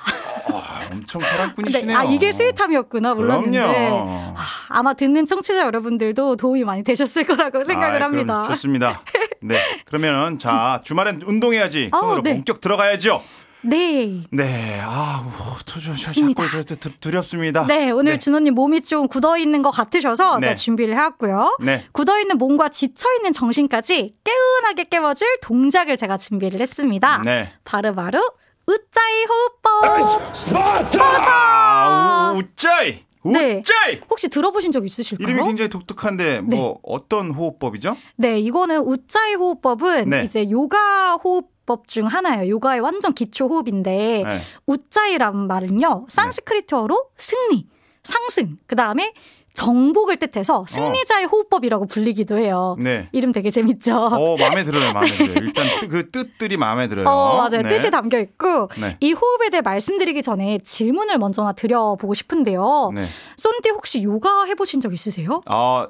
와, 0.90 0.96
엄청 0.96 1.20
사랑꾼이시네요. 1.20 1.98
아 1.98 2.04
이게 2.04 2.32
스윗함이었구나 2.32 3.14
몰랐는데 3.14 3.58
그럼요. 3.58 4.34
아, 4.36 4.44
아마 4.68 4.94
듣는 4.94 5.26
청취자 5.26 5.60
여러분들도 5.66 6.36
도움이 6.36 6.64
많이 6.64 6.82
되셨을 6.84 7.24
거라고 7.24 7.64
생각을 7.64 7.94
그럼 7.94 8.12
합니다. 8.12 8.44
좋습니다. 8.48 9.02
네. 9.42 9.58
그러면 9.84 10.38
자, 10.38 10.80
주말엔 10.84 11.22
운동해야지. 11.26 11.90
아, 11.92 12.00
코너로 12.00 12.22
네. 12.22 12.32
본격 12.34 12.60
들어가야죠. 12.60 13.22
네. 13.62 14.22
네. 14.30 14.80
아, 14.82 15.26
좋습니다. 15.64 16.48
자꾸 16.48 16.76
두- 16.76 16.98
두렵습니다. 17.00 17.66
네, 17.66 17.90
오늘 17.90 18.12
네. 18.12 18.18
준호님 18.18 18.54
몸이 18.54 18.82
좀 18.82 19.08
굳어 19.08 19.36
있는 19.38 19.62
것 19.62 19.70
같으셔서 19.72 20.36
네. 20.38 20.42
제가 20.48 20.54
준비를 20.54 20.94
해왔고요. 20.94 21.56
네. 21.60 21.82
굳어 21.92 22.20
있는 22.20 22.38
몸과 22.38 22.68
지쳐 22.68 23.08
있는 23.16 23.32
정신까지 23.32 24.14
개운하게 24.22 24.84
깨워줄 24.84 25.26
동작을 25.42 25.96
제가 25.96 26.16
준비를 26.16 26.60
했습니다. 26.60 27.22
네. 27.24 27.52
바로 27.64 27.92
바로 27.94 28.20
우짜이 28.66 29.24
호흡법. 29.28 29.84
아, 31.28 32.32
우- 32.34 32.38
우짜이. 32.38 33.04
네. 33.24 33.58
우짜이. 33.58 34.00
혹시 34.08 34.28
들어보신 34.28 34.70
적 34.72 34.84
있으실까요? 34.84 35.28
이름이 35.28 35.46
굉장히 35.48 35.68
독특한데 35.68 36.42
네. 36.42 36.56
뭐 36.56 36.78
어떤 36.82 37.30
호흡법이죠? 37.32 37.96
네, 38.16 38.38
이거는 38.38 38.80
우짜이 38.82 39.34
호흡법은 39.34 40.08
네. 40.10 40.24
이제 40.24 40.48
요가 40.50 41.14
호흡 41.16 41.48
법 41.66 41.88
중 41.88 42.06
하나예요. 42.06 42.48
요가의 42.48 42.80
완전 42.80 43.12
기초 43.12 43.48
호흡인데 43.48 44.22
네. 44.24 44.38
우짜이라는 44.66 45.48
말은요. 45.48 46.06
산스크리트어로 46.08 47.08
승리, 47.16 47.66
상승, 48.04 48.56
그 48.68 48.76
다음에 48.76 49.12
정복을 49.56 50.18
뜻해서 50.18 50.64
승리자의 50.68 51.24
호흡법이라고 51.26 51.86
불리기도 51.86 52.36
해요. 52.38 52.76
네. 52.78 53.08
이름 53.12 53.32
되게 53.32 53.50
재밌죠? 53.50 53.96
어, 53.96 54.36
마음에 54.36 54.62
들어요. 54.64 54.92
마음에 54.92 55.10
들어요. 55.16 55.34
일단 55.38 55.66
뜨- 55.80 55.88
그 55.88 56.10
뜻들이 56.10 56.56
마음에 56.58 56.86
들어요. 56.88 57.08
어, 57.08 57.36
맞아요. 57.38 57.62
네. 57.62 57.68
뜻이 57.70 57.90
담겨 57.90 58.18
있고 58.20 58.68
네. 58.78 58.96
이 59.00 59.12
호흡에 59.14 59.48
대해 59.50 59.62
말씀드리기 59.62 60.22
전에 60.22 60.58
질문을 60.62 61.18
먼저 61.18 61.42
하나 61.42 61.52
드려보고 61.52 62.12
싶은데요. 62.14 62.92
네. 62.94 63.06
쏜디 63.38 63.70
혹시 63.70 64.02
요가 64.02 64.44
해보신 64.44 64.80
적 64.80 64.92
있으세요? 64.92 65.40
아, 65.46 65.88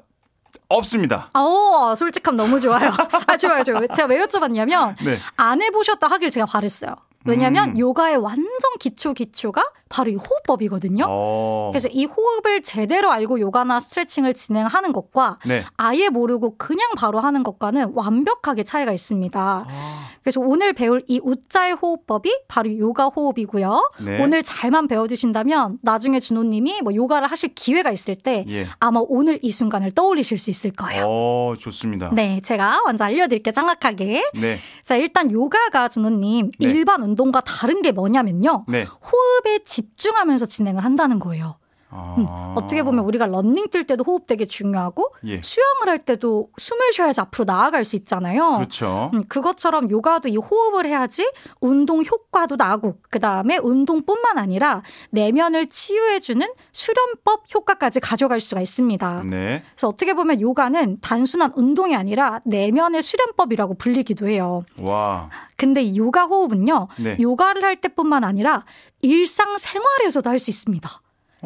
없습니다. 0.68 1.30
어, 1.34 1.94
솔직함 1.96 2.36
너무 2.36 2.60
좋아요. 2.60 2.90
아, 3.26 3.36
좋아요, 3.36 3.62
좋아요. 3.64 3.86
제가 3.88 4.08
왜 4.08 4.20
여쭤봤냐면 4.24 4.94
네. 5.04 5.16
안 5.36 5.60
해보셨다 5.60 6.06
하길 6.06 6.30
제가 6.30 6.46
바랬어요. 6.46 6.94
왜냐면 7.26 7.70
음. 7.70 7.78
요가의 7.78 8.16
완전 8.16 8.60
기초 8.78 9.12
기초가 9.12 9.62
바로 9.88 10.10
이 10.10 10.14
호흡법이거든요. 10.16 11.04
어. 11.08 11.70
그래서 11.72 11.88
이 11.88 12.04
호흡을 12.06 12.62
제대로 12.62 13.12
알고 13.12 13.38
요가나 13.38 13.78
스트레칭을 13.78 14.34
진행하는 14.34 14.92
것과 14.92 15.38
네. 15.46 15.62
아예 15.76 16.08
모르고 16.08 16.56
그냥 16.58 16.90
바로 16.96 17.20
하는 17.20 17.44
것과는 17.44 17.92
완벽하게 17.94 18.64
차이가 18.64 18.92
있습니다. 18.92 19.40
아, 19.40 20.08
그래서 20.22 20.40
오늘 20.40 20.72
배울 20.72 21.04
이 21.06 21.20
우짜의 21.22 21.74
호흡법이 21.74 22.36
바로 22.48 22.76
요가 22.78 23.06
호흡이고요. 23.06 23.90
네. 24.00 24.22
오늘 24.22 24.42
잘만 24.42 24.88
배워두신다면 24.88 25.78
나중에 25.82 26.18
준호님이 26.18 26.82
뭐 26.82 26.92
요가를 26.92 27.28
하실 27.28 27.54
기회가 27.54 27.92
있을 27.92 28.16
때 28.16 28.44
예. 28.48 28.66
아마 28.80 29.00
오늘 29.06 29.38
이 29.42 29.52
순간을 29.52 29.92
떠올리실 29.92 30.38
수 30.38 30.50
있을 30.50 30.72
거예요. 30.72 31.06
어, 31.08 31.54
좋습니다. 31.58 32.10
네, 32.12 32.40
제가 32.42 32.82
먼저 32.86 33.04
알려드릴게요. 33.04 33.52
정확하게. 33.52 34.22
네. 34.34 34.56
자, 34.82 34.96
일단 34.96 35.30
요가가 35.30 35.88
준호님 35.88 36.50
네. 36.58 36.66
일반 36.66 37.02
운동 37.02 37.15
과 37.32 37.40
다른 37.40 37.82
게 37.82 37.92
뭐냐면요. 37.92 38.64
네. 38.68 38.84
호흡에 38.84 39.64
집중하면서 39.64 40.46
진행을 40.46 40.84
한다는 40.84 41.18
거예요. 41.18 41.58
아. 41.96 42.14
음, 42.18 42.26
어떻게 42.56 42.82
보면 42.82 43.04
우리가 43.04 43.26
런닝 43.26 43.68
뛸 43.68 43.86
때도 43.86 44.04
호흡 44.06 44.26
되게 44.26 44.46
중요하고 44.46 45.12
예. 45.26 45.40
수영을 45.42 45.88
할 45.88 45.98
때도 45.98 46.50
숨을 46.56 46.92
쉬어야지 46.92 47.20
앞으로 47.20 47.44
나아갈 47.44 47.84
수 47.84 47.96
있잖아요. 47.96 48.56
그렇죠. 48.56 49.10
음, 49.14 49.22
그것처럼 49.28 49.90
요가도 49.90 50.28
이 50.28 50.36
호흡을 50.36 50.86
해야지 50.86 51.26
운동 51.60 52.02
효과도 52.04 52.56
나고 52.56 52.98
그 53.10 53.18
다음에 53.20 53.58
운동뿐만 53.58 54.38
아니라 54.38 54.82
내면을 55.10 55.68
치유해주는 55.68 56.46
수련법 56.72 57.44
효과까지 57.54 58.00
가져갈 58.00 58.40
수가 58.40 58.60
있습니다. 58.60 59.22
네. 59.24 59.62
그래서 59.74 59.88
어떻게 59.88 60.14
보면 60.14 60.40
요가는 60.40 61.00
단순한 61.00 61.52
운동이 61.56 61.94
아니라 61.96 62.40
내면의 62.44 63.02
수련법이라고 63.02 63.74
불리기도 63.74 64.28
해요. 64.28 64.64
와. 64.80 65.28
근데 65.56 65.82
이 65.82 65.96
요가 65.96 66.24
호흡은요, 66.26 66.88
네. 66.98 67.16
요가를 67.18 67.64
할 67.64 67.76
때뿐만 67.76 68.24
아니라 68.24 68.64
일상 69.02 69.56
생활에서도 69.58 70.28
할 70.28 70.36
수 70.38 70.50
있습니다. 70.50 70.88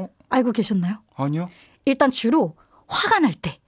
어? 0.02 0.09
알고 0.28 0.52
계셨나요? 0.52 1.02
아니요. 1.14 1.50
일단 1.85 2.11
주로 2.11 2.57
화가 2.88 3.21
날 3.21 3.33
때, 3.35 3.60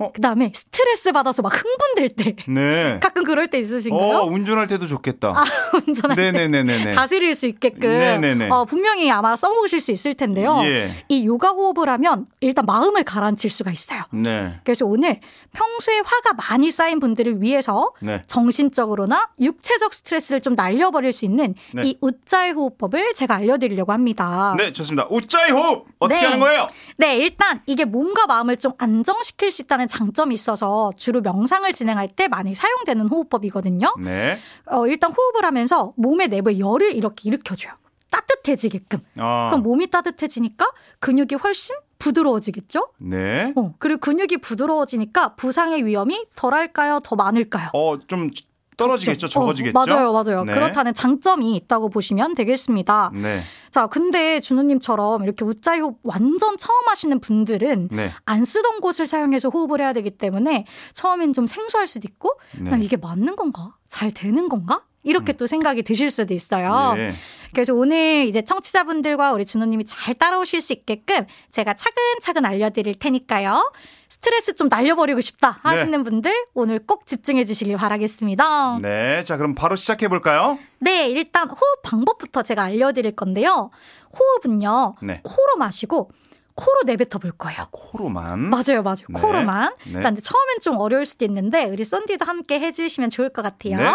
어? 0.00 0.12
그 0.12 0.20
다음에 0.20 0.52
스트레스 0.54 1.10
받아서 1.10 1.42
막 1.42 1.52
흥분될 1.52 2.10
때, 2.10 2.36
네. 2.48 2.98
가끔 3.02 3.24
그럴 3.24 3.48
때 3.48 3.58
있으신가요? 3.58 4.18
어, 4.18 4.24
운전할 4.26 4.68
때도 4.68 4.86
좋겠다. 4.86 5.30
아, 5.30 5.44
운전할 5.86 6.16
때 6.16 6.30
네네네네네. 6.30 6.92
다스릴 6.92 7.34
수 7.34 7.46
있게끔 7.46 7.98
네네네. 7.98 8.48
어, 8.48 8.64
분명히 8.64 9.10
아마 9.10 9.34
써보실 9.34 9.80
수 9.80 9.90
있을 9.90 10.14
텐데요. 10.14 10.60
예. 10.62 10.88
이 11.08 11.26
요가 11.26 11.50
호흡을 11.50 11.88
하면 11.88 12.26
일단 12.40 12.64
마음을 12.64 13.02
가라앉힐 13.02 13.50
수가 13.50 13.72
있어요. 13.72 14.04
네. 14.12 14.56
그래서 14.62 14.86
오늘 14.86 15.18
평소에 15.52 15.98
화가 16.04 16.34
많이 16.34 16.70
쌓인 16.70 17.00
분들을 17.00 17.42
위해서 17.42 17.92
네. 18.00 18.22
정신적으로나 18.28 19.30
육체적 19.40 19.92
스트레스를 19.94 20.40
좀 20.40 20.54
날려버릴 20.54 21.12
수 21.12 21.24
있는 21.24 21.56
네. 21.74 21.82
이 21.84 21.98
우짜의 22.00 22.52
호흡법을 22.52 23.14
제가 23.14 23.34
알려드리려고 23.34 23.92
합니다. 23.92 24.54
네, 24.56 24.72
좋습니다. 24.72 25.08
우짜이 25.10 25.50
호흡 25.50 25.86
어떻게 25.98 26.20
네. 26.20 26.26
하는 26.26 26.38
거예요? 26.38 26.68
네, 26.98 27.16
일단 27.16 27.60
이게 27.66 27.84
몸과 27.84 28.26
마음을 28.26 28.58
좀 28.58 28.72
안정시킬 28.78 29.50
수 29.50 29.62
있다는 29.62 29.87
장점이 29.88 30.34
있어서 30.34 30.92
주로 30.96 31.20
명상을 31.20 31.72
진행할 31.72 32.08
때 32.08 32.28
많이 32.28 32.54
사용되는 32.54 33.08
호흡법이거든요. 33.08 33.94
네. 33.98 34.38
어, 34.66 34.86
일단 34.86 35.12
호흡을 35.12 35.44
하면서 35.44 35.92
몸의 35.96 36.28
내부에 36.28 36.58
열을 36.58 36.94
이렇게 36.94 37.28
일으켜줘요. 37.28 37.72
따뜻해지게끔. 38.10 39.00
아, 39.18 39.48
그럼 39.50 39.62
몸이 39.62 39.90
따뜻해지니까 39.90 40.66
근육이 41.00 41.34
훨씬 41.42 41.76
부드러워지겠죠? 41.98 42.88
네. 42.98 43.52
어, 43.56 43.74
그리고 43.78 44.00
근육이 44.00 44.38
부드러워지니까 44.38 45.34
부상의 45.34 45.84
위험이 45.84 46.26
덜할까요? 46.36 47.00
더 47.00 47.16
많을까요? 47.16 47.70
어, 47.72 47.98
좀 48.06 48.30
떨어지겠죠, 48.78 49.26
어, 49.26 49.28
적어지겠죠. 49.28 49.78
맞아요, 49.78 50.12
맞아요. 50.12 50.44
네. 50.44 50.54
그렇다는 50.54 50.94
장점이 50.94 51.54
있다고 51.56 51.90
보시면 51.90 52.34
되겠습니다. 52.34 53.10
네, 53.12 53.40
자, 53.70 53.86
근데 53.88 54.40
준호님처럼 54.40 55.24
이렇게 55.24 55.44
우짜호흡 55.44 55.98
완전 56.04 56.56
처음 56.56 56.88
하시는 56.88 57.20
분들은 57.20 57.88
네, 57.90 58.10
안 58.24 58.44
쓰던 58.46 58.80
곳을 58.80 59.06
사용해서 59.06 59.50
호흡을 59.50 59.82
해야 59.82 59.92
되기 59.92 60.10
때문에 60.10 60.64
처음엔 60.94 61.34
좀 61.34 61.46
생소할 61.46 61.86
수도 61.86 62.08
있고, 62.08 62.40
네. 62.56 62.64
그다음 62.64 62.82
이게 62.82 62.96
맞는 62.96 63.36
건가? 63.36 63.74
잘 63.88 64.12
되는 64.12 64.48
건가? 64.48 64.82
이렇게 65.04 65.32
또 65.32 65.46
생각이 65.46 65.82
드실 65.82 66.10
수도 66.10 66.34
있어요. 66.34 66.94
네. 66.94 67.12
그래서 67.52 67.72
오늘 67.72 68.26
이제 68.26 68.42
청취자분들과 68.42 69.32
우리 69.32 69.46
준호님이 69.46 69.84
잘 69.86 70.14
따라오실 70.14 70.60
수 70.60 70.72
있게끔 70.72 71.24
제가 71.50 71.74
차근차근 71.74 72.44
알려드릴 72.44 72.96
테니까요. 72.96 73.72
스트레스 74.08 74.54
좀 74.54 74.68
날려버리고 74.68 75.20
싶다 75.20 75.58
하시는 75.62 76.02
분들 76.02 76.32
오늘 76.54 76.78
꼭 76.78 77.06
집중해 77.06 77.44
주시길 77.44 77.76
바라겠습니다. 77.76 78.78
네, 78.80 79.22
자 79.22 79.36
그럼 79.36 79.54
바로 79.54 79.76
시작해 79.76 80.08
볼까요? 80.08 80.58
네, 80.78 81.08
일단 81.10 81.48
호흡 81.48 81.82
방법부터 81.82 82.42
제가 82.42 82.62
알려드릴 82.64 83.14
건데요. 83.14 83.70
호흡은요, 84.18 84.96
네. 85.02 85.20
코로 85.22 85.56
마시고 85.58 86.10
코로 86.54 86.80
내뱉어 86.86 87.18
볼 87.20 87.30
거예요. 87.32 87.68
코로만. 87.70 88.40
맞아요, 88.50 88.82
맞아요. 88.82 89.06
네. 89.08 89.20
코로만. 89.20 89.74
네. 89.84 89.92
일단 89.92 90.14
근데 90.14 90.20
처음엔 90.20 90.58
좀 90.60 90.76
어려울 90.78 91.06
수도 91.06 91.24
있는데 91.24 91.66
우리 91.66 91.84
썬디도 91.84 92.24
함께 92.24 92.58
해주시면 92.58 93.10
좋을 93.10 93.28
것 93.28 93.42
같아요. 93.42 93.76
네. 93.76 93.94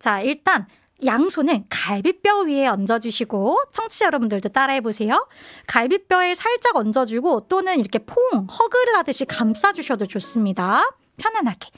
자, 0.00 0.20
일단 0.20 0.66
양손은 1.04 1.64
갈비뼈 1.68 2.42
위에 2.42 2.66
얹어주시고 2.66 3.64
청취자 3.72 4.06
여러분들도 4.06 4.50
따라해 4.50 4.80
보세요. 4.80 5.26
갈비뼈에 5.66 6.34
살짝 6.34 6.76
얹어주고 6.76 7.48
또는 7.48 7.78
이렇게 7.78 7.98
퐁 7.98 8.16
허그를 8.46 8.96
하듯이 8.96 9.24
감싸주셔도 9.24 10.06
좋습니다. 10.06 10.84
편안하게. 11.16 11.70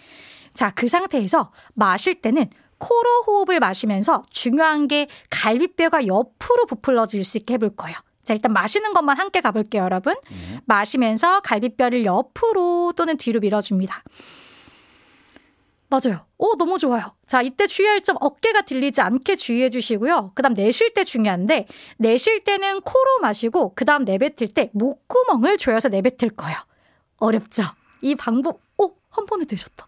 자, 0.55 0.71
그 0.71 0.89
상태에서 0.89 1.53
마실 1.75 2.21
때는 2.21 2.49
코로 2.79 3.23
호흡을 3.27 3.61
마시면서 3.61 4.23
중요한 4.31 4.89
게 4.89 5.09
갈비뼈가 5.31 6.07
옆으로 6.07 6.67
부풀러질 6.67 7.25
수 7.25 7.39
있게 7.39 7.55
해볼 7.55 7.71
거예요. 7.71 7.97
자, 8.25 8.35
일단 8.35 8.53
마시는 8.53 8.95
것만 8.95 9.19
함께 9.19 9.41
가볼게요, 9.41 9.85
여러분. 9.85 10.15
마시면서 10.67 11.41
갈비뼈를 11.41 12.05
옆으로 12.05 12.93
또는 12.97 13.17
뒤로 13.17 13.41
밀어줍니다. 13.41 14.03
맞아요. 15.95 16.27
오, 16.39 16.57
너무 16.57 16.79
좋아요. 16.79 17.13
자, 17.27 17.41
이때 17.43 17.67
주의할 17.67 18.03
점 18.03 18.17
어깨가 18.21 18.63
들리지 18.63 19.01
않게 19.01 19.37
주의해 19.37 19.71
주시고요. 19.71 20.33
그 20.35 20.43
다음 20.43 20.55
내쉴 20.55 20.93
때 20.93 21.05
중요한데, 21.05 21.67
내쉴 21.99 22.41
때는 22.43 22.81
코로 22.81 23.21
마시고, 23.23 23.75
그 23.77 23.85
다음 23.85 24.05
내뱉을 24.05 24.49
때 24.55 24.71
목구멍을 24.73 25.57
조여서 25.57 25.91
내뱉을 25.91 26.31
거예요. 26.37 26.57
어렵죠? 27.21 27.63
이 28.03 28.15
방법, 28.17 28.61
오, 28.79 28.93
한 29.11 29.25
번에 29.27 29.45
되셨다. 29.45 29.87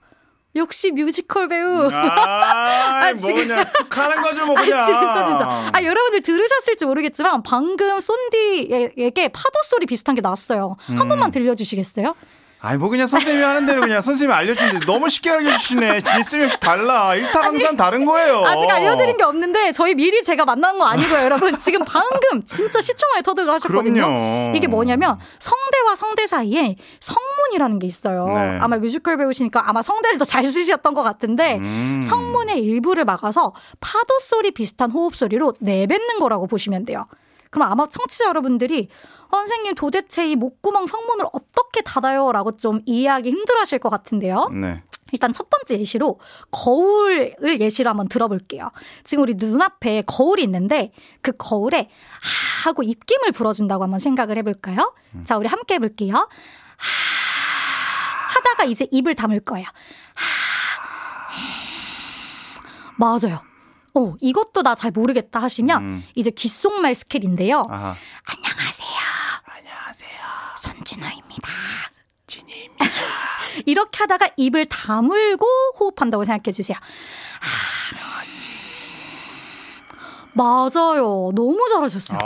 역시 0.54 0.90
뮤지컬 0.92 1.48
배우. 1.48 1.90
아, 1.92 1.92
아, 3.08 3.12
뭐 3.12 3.20
지금- 3.20 3.48
그냥 3.48 3.64
툭 3.76 3.98
하는 3.98 4.22
거죠, 4.22 4.46
뭐 4.46 4.56
아, 4.56 4.62
그냥. 4.62 4.86
진짜, 4.86 5.24
진짜. 5.28 5.70
아, 5.72 5.82
여러분들 5.82 6.22
들으셨을지 6.22 6.86
모르겠지만, 6.86 7.42
방금 7.42 8.00
쏜디에게 8.00 9.28
파도 9.28 9.54
소리 9.64 9.86
비슷한 9.86 10.14
게 10.14 10.20
났어요. 10.20 10.76
한 10.86 10.98
음. 11.00 11.08
번만 11.08 11.30
들려주시겠어요? 11.32 12.14
아니 12.58 12.78
뭐 12.78 12.88
그냥 12.88 13.06
선생님이 13.06 13.44
하는 13.44 13.66
대로 13.66 13.80
그냥 13.82 14.00
선생님이 14.00 14.34
알려주는데 14.34 14.86
너무 14.86 15.08
쉽게 15.08 15.30
알려주시네. 15.30 16.00
역시 16.16 16.38
달라. 16.58 17.14
일타강사는 17.14 17.76
다른 17.76 18.04
거예요. 18.04 18.44
아직 18.44 18.68
알려드린 18.68 19.16
게 19.16 19.24
없는데, 19.24 19.72
저희 19.72 19.94
미리 19.94 20.22
제가 20.24 20.44
만난 20.44 20.78
거 20.78 20.84
아니고요, 20.86 21.20
여러분. 21.20 21.56
지금 21.58 21.84
방금 21.86 22.44
진짜 22.46 22.80
10초 22.80 23.08
만에 23.10 23.22
터득을 23.22 23.52
하셨거든요. 23.52 23.94
그럼요. 24.06 24.52
이게 24.56 24.66
뭐냐면, 24.66 25.18
성대와 25.38 25.94
성대 25.96 26.26
사이에 26.26 26.76
성문이라는 27.00 27.78
게 27.78 27.86
있어요. 27.86 28.26
네. 28.28 28.58
아마 28.60 28.78
뮤지컬 28.78 29.16
배우시니까 29.16 29.68
아마 29.68 29.82
성대를 29.82 30.18
더 30.18 30.24
잘 30.24 30.44
쓰셨던 30.46 30.94
것 30.94 31.02
같은데, 31.02 31.56
음. 31.58 32.00
성문의 32.02 32.58
일부를 32.58 33.04
막아서 33.04 33.52
파도 33.80 34.18
소리 34.20 34.50
비슷한 34.50 34.90
호흡 34.90 35.14
소리로 35.14 35.52
내뱉는 35.60 36.18
거라고 36.18 36.46
보시면 36.48 36.84
돼요. 36.84 37.06
그럼 37.50 37.70
아마 37.70 37.86
청취자 37.88 38.26
여러분들이 38.26 38.88
어, 39.28 39.36
선생님 39.36 39.76
도대체 39.76 40.26
이 40.26 40.36
목구멍 40.36 40.86
성문을 40.86 41.24
어떻게 41.32 41.55
닫아요? 41.86 42.32
라고 42.32 42.50
좀 42.56 42.80
이해하기 42.84 43.30
힘들어 43.30 43.60
하실 43.60 43.78
것 43.78 43.88
같은데요. 43.88 44.48
네. 44.48 44.82
일단 45.12 45.32
첫 45.32 45.48
번째 45.48 45.78
예시로 45.78 46.18
거울을 46.50 47.36
예시로 47.60 47.88
한번 47.90 48.08
들어볼게요. 48.08 48.70
지금 49.04 49.22
우리 49.22 49.34
눈앞에 49.34 50.02
거울이 50.02 50.42
있는데 50.42 50.90
그 51.22 51.32
거울에 51.36 51.88
하 52.20 52.68
하고 52.70 52.82
입김을 52.82 53.30
불어준다고 53.30 53.84
한번 53.84 54.00
생각을 54.00 54.36
해볼까요? 54.38 54.92
자, 55.24 55.36
우리 55.38 55.46
함께 55.48 55.74
해볼게요. 55.74 56.14
하 56.16 56.28
하다가 58.34 58.64
이제 58.64 58.88
입을 58.90 59.14
담을 59.14 59.38
거예요. 59.40 59.66
하 60.14 60.26
맞아요. 62.98 63.42
어, 63.94 64.14
이것도 64.20 64.62
나 64.62 64.74
잘 64.74 64.90
모르겠다 64.90 65.40
하시면 65.40 65.82
음. 65.82 66.04
이제 66.14 66.30
귓속말 66.30 66.94
스킬인데요. 66.94 67.62
아하. 67.70 67.94
안녕하세요. 68.24 68.88
안녕하세요. 69.44 70.10
진이입니다. 70.84 71.15
이렇게 73.66 73.98
하다가 73.98 74.30
입을 74.36 74.64
다물고 74.66 75.46
호흡한다고 75.78 76.24
생각해 76.24 76.52
주세요. 76.52 76.78
맞아요. 80.36 81.30
너무 81.34 81.58
잘하셨어요. 81.72 82.18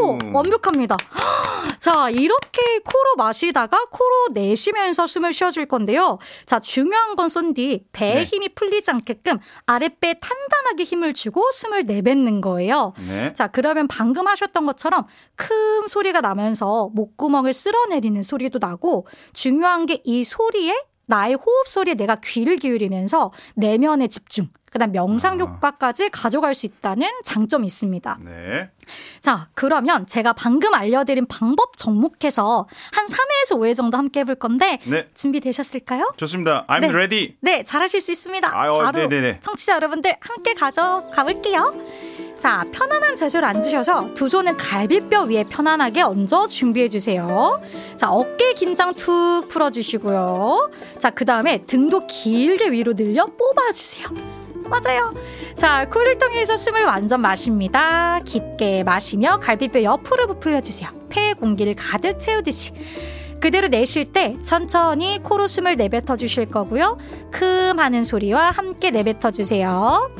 오, 0.00 0.18
완벽합니다. 0.32 0.96
자, 1.80 2.08
이렇게 2.10 2.78
코로 2.78 3.16
마시다가 3.16 3.86
코로 3.90 4.28
내쉬면서 4.32 5.08
숨을 5.08 5.32
쉬어줄 5.32 5.66
건데요. 5.66 6.18
자, 6.46 6.60
중요한 6.60 7.16
건 7.16 7.28
쏜디 7.28 7.86
배에 7.92 8.14
네. 8.14 8.24
힘이 8.24 8.48
풀리지 8.54 8.90
않게끔 8.92 9.38
아랫배에 9.66 10.14
탄탄하게 10.20 10.84
힘을 10.84 11.14
주고 11.14 11.50
숨을 11.50 11.84
내뱉는 11.84 12.40
거예요. 12.40 12.92
네. 13.08 13.32
자, 13.32 13.48
그러면 13.48 13.88
방금 13.88 14.28
하셨던 14.28 14.64
것처럼 14.66 15.06
큰 15.34 15.88
소리가 15.88 16.20
나면서 16.20 16.90
목구멍을 16.94 17.52
쓸어내리는 17.52 18.22
소리도 18.22 18.58
나고 18.60 19.06
중요한 19.32 19.86
게 19.86 20.00
이 20.04 20.24
소리에 20.24 20.74
나의 21.06 21.34
호흡 21.34 21.68
소리에 21.68 21.94
내가 21.94 22.16
귀를 22.16 22.56
기울이면서 22.56 23.32
내면의 23.54 24.08
집중, 24.08 24.48
그다음 24.70 24.92
명상 24.92 25.34
아. 25.34 25.44
효과까지 25.44 26.08
가져갈 26.10 26.54
수 26.54 26.66
있다는 26.66 27.06
장점이 27.24 27.66
있습니다. 27.66 28.18
네. 28.24 28.70
자, 29.20 29.48
그러면 29.54 30.06
제가 30.06 30.32
방금 30.32 30.72
알려드린 30.72 31.26
방법 31.26 31.76
접목해서 31.76 32.66
한 32.92 33.06
3회에서 33.06 33.58
5회 33.58 33.74
정도 33.74 33.98
함께 33.98 34.20
해볼 34.20 34.36
건데 34.36 34.78
네. 34.84 35.08
준비되셨을까요? 35.14 36.14
좋습니다. 36.16 36.64
I'm 36.66 36.80
네. 36.80 36.88
ready. 36.88 37.36
네, 37.40 37.62
잘하실 37.64 38.00
수 38.00 38.12
있습니다. 38.12 38.50
아유, 38.58 38.78
바로 38.82 38.98
네네네. 38.98 39.40
청취자 39.40 39.74
여러분들 39.74 40.16
함께 40.20 40.54
가져 40.54 41.04
가 41.12 41.24
볼게요. 41.24 41.74
자, 42.42 42.64
편안한 42.72 43.14
자세로 43.14 43.46
앉으셔서 43.46 44.14
두 44.14 44.28
손은 44.28 44.56
갈비뼈 44.56 45.26
위에 45.26 45.44
편안하게 45.44 46.02
얹어 46.02 46.48
준비해 46.48 46.88
주세요. 46.88 47.60
자, 47.96 48.10
어깨 48.10 48.52
긴장 48.54 48.94
툭 48.94 49.46
풀어 49.48 49.70
주시고요. 49.70 50.68
자, 50.98 51.10
그다음에 51.10 51.58
등도 51.58 52.08
길게 52.08 52.72
위로 52.72 52.94
늘려 52.94 53.26
뽑아 53.26 53.70
주세요. 53.72 54.08
맞아요. 54.64 55.14
자, 55.56 55.88
코를 55.88 56.18
통해서 56.18 56.56
숨을 56.56 56.84
완전 56.84 57.20
마십니다. 57.20 58.18
깊게 58.24 58.82
마시며 58.82 59.38
갈비뼈 59.38 59.84
옆으로 59.84 60.26
부풀려 60.26 60.62
주세요. 60.62 60.90
폐에 61.10 61.34
공기를 61.34 61.76
가득 61.76 62.18
채우듯이. 62.18 62.72
그대로 63.38 63.68
내쉴 63.68 64.12
때 64.12 64.36
천천히 64.42 65.20
코로 65.22 65.46
숨을 65.46 65.76
내뱉어 65.76 66.16
주실 66.16 66.46
거고요. 66.46 66.98
큼 67.30 67.78
하는 67.78 68.02
소리와 68.02 68.50
함께 68.50 68.90
내뱉어 68.90 69.30
주세요. 69.30 70.10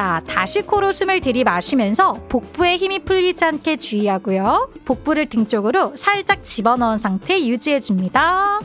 자, 0.00 0.22
다시 0.26 0.62
코로 0.62 0.92
숨을 0.92 1.20
들이마시면서 1.20 2.14
복부에 2.30 2.78
힘이 2.78 3.00
풀리지 3.00 3.44
않게 3.44 3.76
주의하고요. 3.76 4.70
복부를 4.86 5.26
등 5.26 5.46
쪽으로 5.46 5.94
살짝 5.94 6.42
집어넣은 6.42 6.96
상태 6.96 7.38
유지해 7.38 7.78
줍니다. 7.78 8.60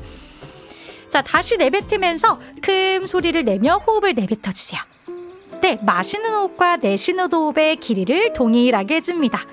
자, 1.09 1.21
다시 1.21 1.57
내뱉으면서 1.57 2.39
큼 2.61 3.05
소리를 3.05 3.43
내며 3.43 3.81
호흡을 3.85 4.13
내뱉어 4.13 4.53
주세요. 4.53 4.79
네, 5.59 5.77
마시는 5.81 6.33
호흡과 6.33 6.77
내쉬는 6.77 7.29
호흡의 7.29 7.75
길이를 7.81 8.31
동일하게 8.31 8.95
해줍니다. 8.95 9.45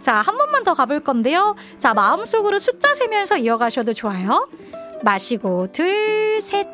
자, 0.00 0.16
한 0.16 0.36
번만 0.36 0.64
더 0.64 0.74
가볼 0.74 0.98
건데요. 0.98 1.54
자, 1.78 1.94
마음속으로 1.94 2.58
숫자 2.58 2.92
세면서 2.92 3.36
이어가셔도 3.36 3.92
좋아요. 3.92 4.48
마시고, 5.04 5.68
둘, 5.70 6.40
셋, 6.42 6.66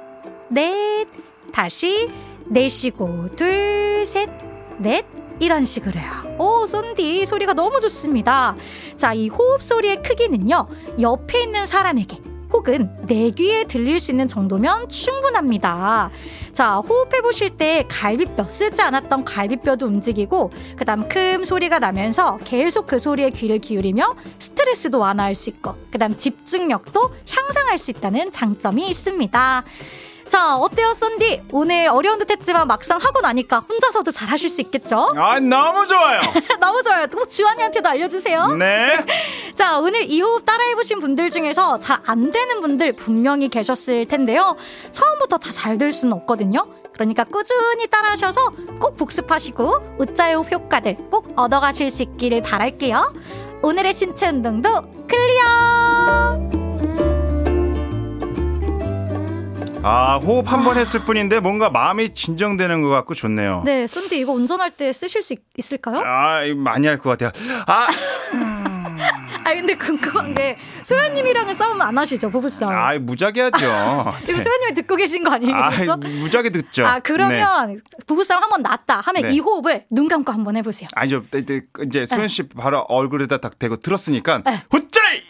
넷. 0.48 1.06
다시, 1.52 2.08
내쉬고, 2.46 3.26
둘, 3.36 4.06
셋, 4.06 4.45
넷. 4.78 5.04
이런 5.38 5.66
식으로요. 5.66 6.38
오, 6.38 6.64
쏜디. 6.64 7.26
소리가 7.26 7.52
너무 7.52 7.78
좋습니다. 7.80 8.56
자, 8.96 9.12
이 9.12 9.28
호흡 9.28 9.62
소리의 9.62 10.02
크기는요, 10.02 10.66
옆에 10.98 11.42
있는 11.42 11.66
사람에게 11.66 12.20
혹은 12.52 12.90
내 13.06 13.30
귀에 13.30 13.64
들릴 13.64 14.00
수 14.00 14.12
있는 14.12 14.26
정도면 14.26 14.88
충분합니다. 14.88 16.10
자, 16.52 16.76
호흡해 16.76 17.20
보실 17.20 17.50
때 17.58 17.84
갈비뼈 17.88 18.48
쓰지 18.48 18.80
않았던 18.80 19.24
갈비뼈도 19.24 19.84
움직이고 19.84 20.50
그다음 20.76 21.08
큰 21.08 21.44
소리가 21.44 21.80
나면서 21.80 22.38
계속 22.44 22.86
그 22.86 22.98
소리에 22.98 23.30
귀를 23.30 23.58
기울이며 23.58 24.14
스트레스도 24.38 24.98
완화할 24.98 25.34
수 25.34 25.50
있고 25.50 25.74
그다음 25.90 26.16
집중력도 26.16 27.14
향상할 27.28 27.76
수 27.76 27.90
있다는 27.90 28.30
장점이 28.30 28.88
있습니다. 28.88 29.64
자, 30.28 30.56
어때요, 30.56 30.92
썬디? 30.94 31.42
오늘 31.52 31.86
어려운 31.88 32.18
듯 32.18 32.30
했지만 32.30 32.66
막상 32.66 32.98
하고 32.98 33.20
나니까 33.20 33.60
혼자서도 33.60 34.10
잘 34.10 34.28
하실 34.28 34.50
수 34.50 34.60
있겠죠? 34.62 35.08
아, 35.16 35.38
너무 35.38 35.86
좋아요. 35.86 36.20
너무 36.60 36.82
좋아요. 36.82 37.06
꼭 37.06 37.30
주한이한테도 37.30 37.88
알려주세요. 37.88 38.48
네. 38.56 38.96
자, 39.54 39.78
오늘 39.78 40.10
이 40.10 40.20
호흡 40.20 40.44
따라해보신 40.44 41.00
분들 41.00 41.30
중에서 41.30 41.78
잘 41.78 41.96
안 42.06 42.30
되는 42.30 42.60
분들 42.60 42.92
분명히 42.92 43.48
계셨을 43.48 44.06
텐데요. 44.06 44.56
처음부터 44.92 45.38
다 45.38 45.50
잘 45.52 45.78
될 45.78 45.92
수는 45.92 46.12
없거든요. 46.18 46.64
그러니까 46.92 47.24
꾸준히 47.24 47.86
따라하셔서 47.88 48.50
꼭 48.80 48.96
복습하시고 48.96 49.96
호흡 49.98 50.52
효과들 50.52 50.96
꼭 51.10 51.32
얻어가실 51.36 51.90
수 51.90 52.02
있기를 52.02 52.42
바랄게요. 52.42 53.12
오늘의 53.62 53.92
신체 53.94 54.28
운동도 54.28 54.70
clear! 55.08 55.65
아, 59.88 60.16
호흡 60.16 60.50
한 60.50 60.64
번 60.64 60.76
했을 60.78 61.04
뿐인데 61.04 61.38
뭔가 61.38 61.70
마음이 61.70 62.12
진정되는 62.12 62.82
것 62.82 62.88
같고 62.88 63.14
좋네요. 63.14 63.62
네, 63.64 63.86
쏜디 63.86 64.18
이거 64.18 64.32
운전할 64.32 64.72
때 64.72 64.92
쓰실 64.92 65.22
수 65.22 65.32
있, 65.34 65.38
있을까요? 65.56 66.02
아, 66.04 66.40
많이 66.56 66.88
할 66.88 66.98
것 66.98 67.10
같아요. 67.10 67.30
아, 67.66 67.86
아 69.44 69.54
근데 69.54 69.76
궁금한 69.76 70.34
게 70.34 70.56
소연님이랑은 70.82 71.54
싸움 71.54 71.80
안 71.80 71.96
하시죠 71.96 72.30
부부싸움? 72.30 72.72
아, 72.74 72.94
무자게 72.98 73.38
하죠. 73.38 74.12
지금 74.26 74.40
소연님이 74.40 74.74
듣고 74.74 74.96
계신 74.96 75.22
거 75.22 75.30
아, 75.30 75.34
아니겠죠? 75.34 75.96
무자게 75.96 76.50
듣죠. 76.50 76.84
아 76.84 76.94
네. 76.94 77.00
그러면 77.04 77.80
부부싸움 78.08 78.42
한번 78.42 78.62
났다 78.62 79.00
하면 79.02 79.22
네. 79.22 79.30
이 79.34 79.38
호흡을 79.38 79.84
눈 79.90 80.08
감고 80.08 80.32
한번 80.32 80.56
해보세요. 80.56 80.88
아니죠. 80.96 81.22
이제, 81.36 81.60
이제 81.84 82.06
소연 82.06 82.26
씨 82.26 82.48
바로 82.48 82.80
얼굴에다 82.88 83.36
딱 83.38 83.56
대고 83.60 83.76
들었으니까 83.76 84.42
네. 84.44 84.64
우짜이! 84.68 85.22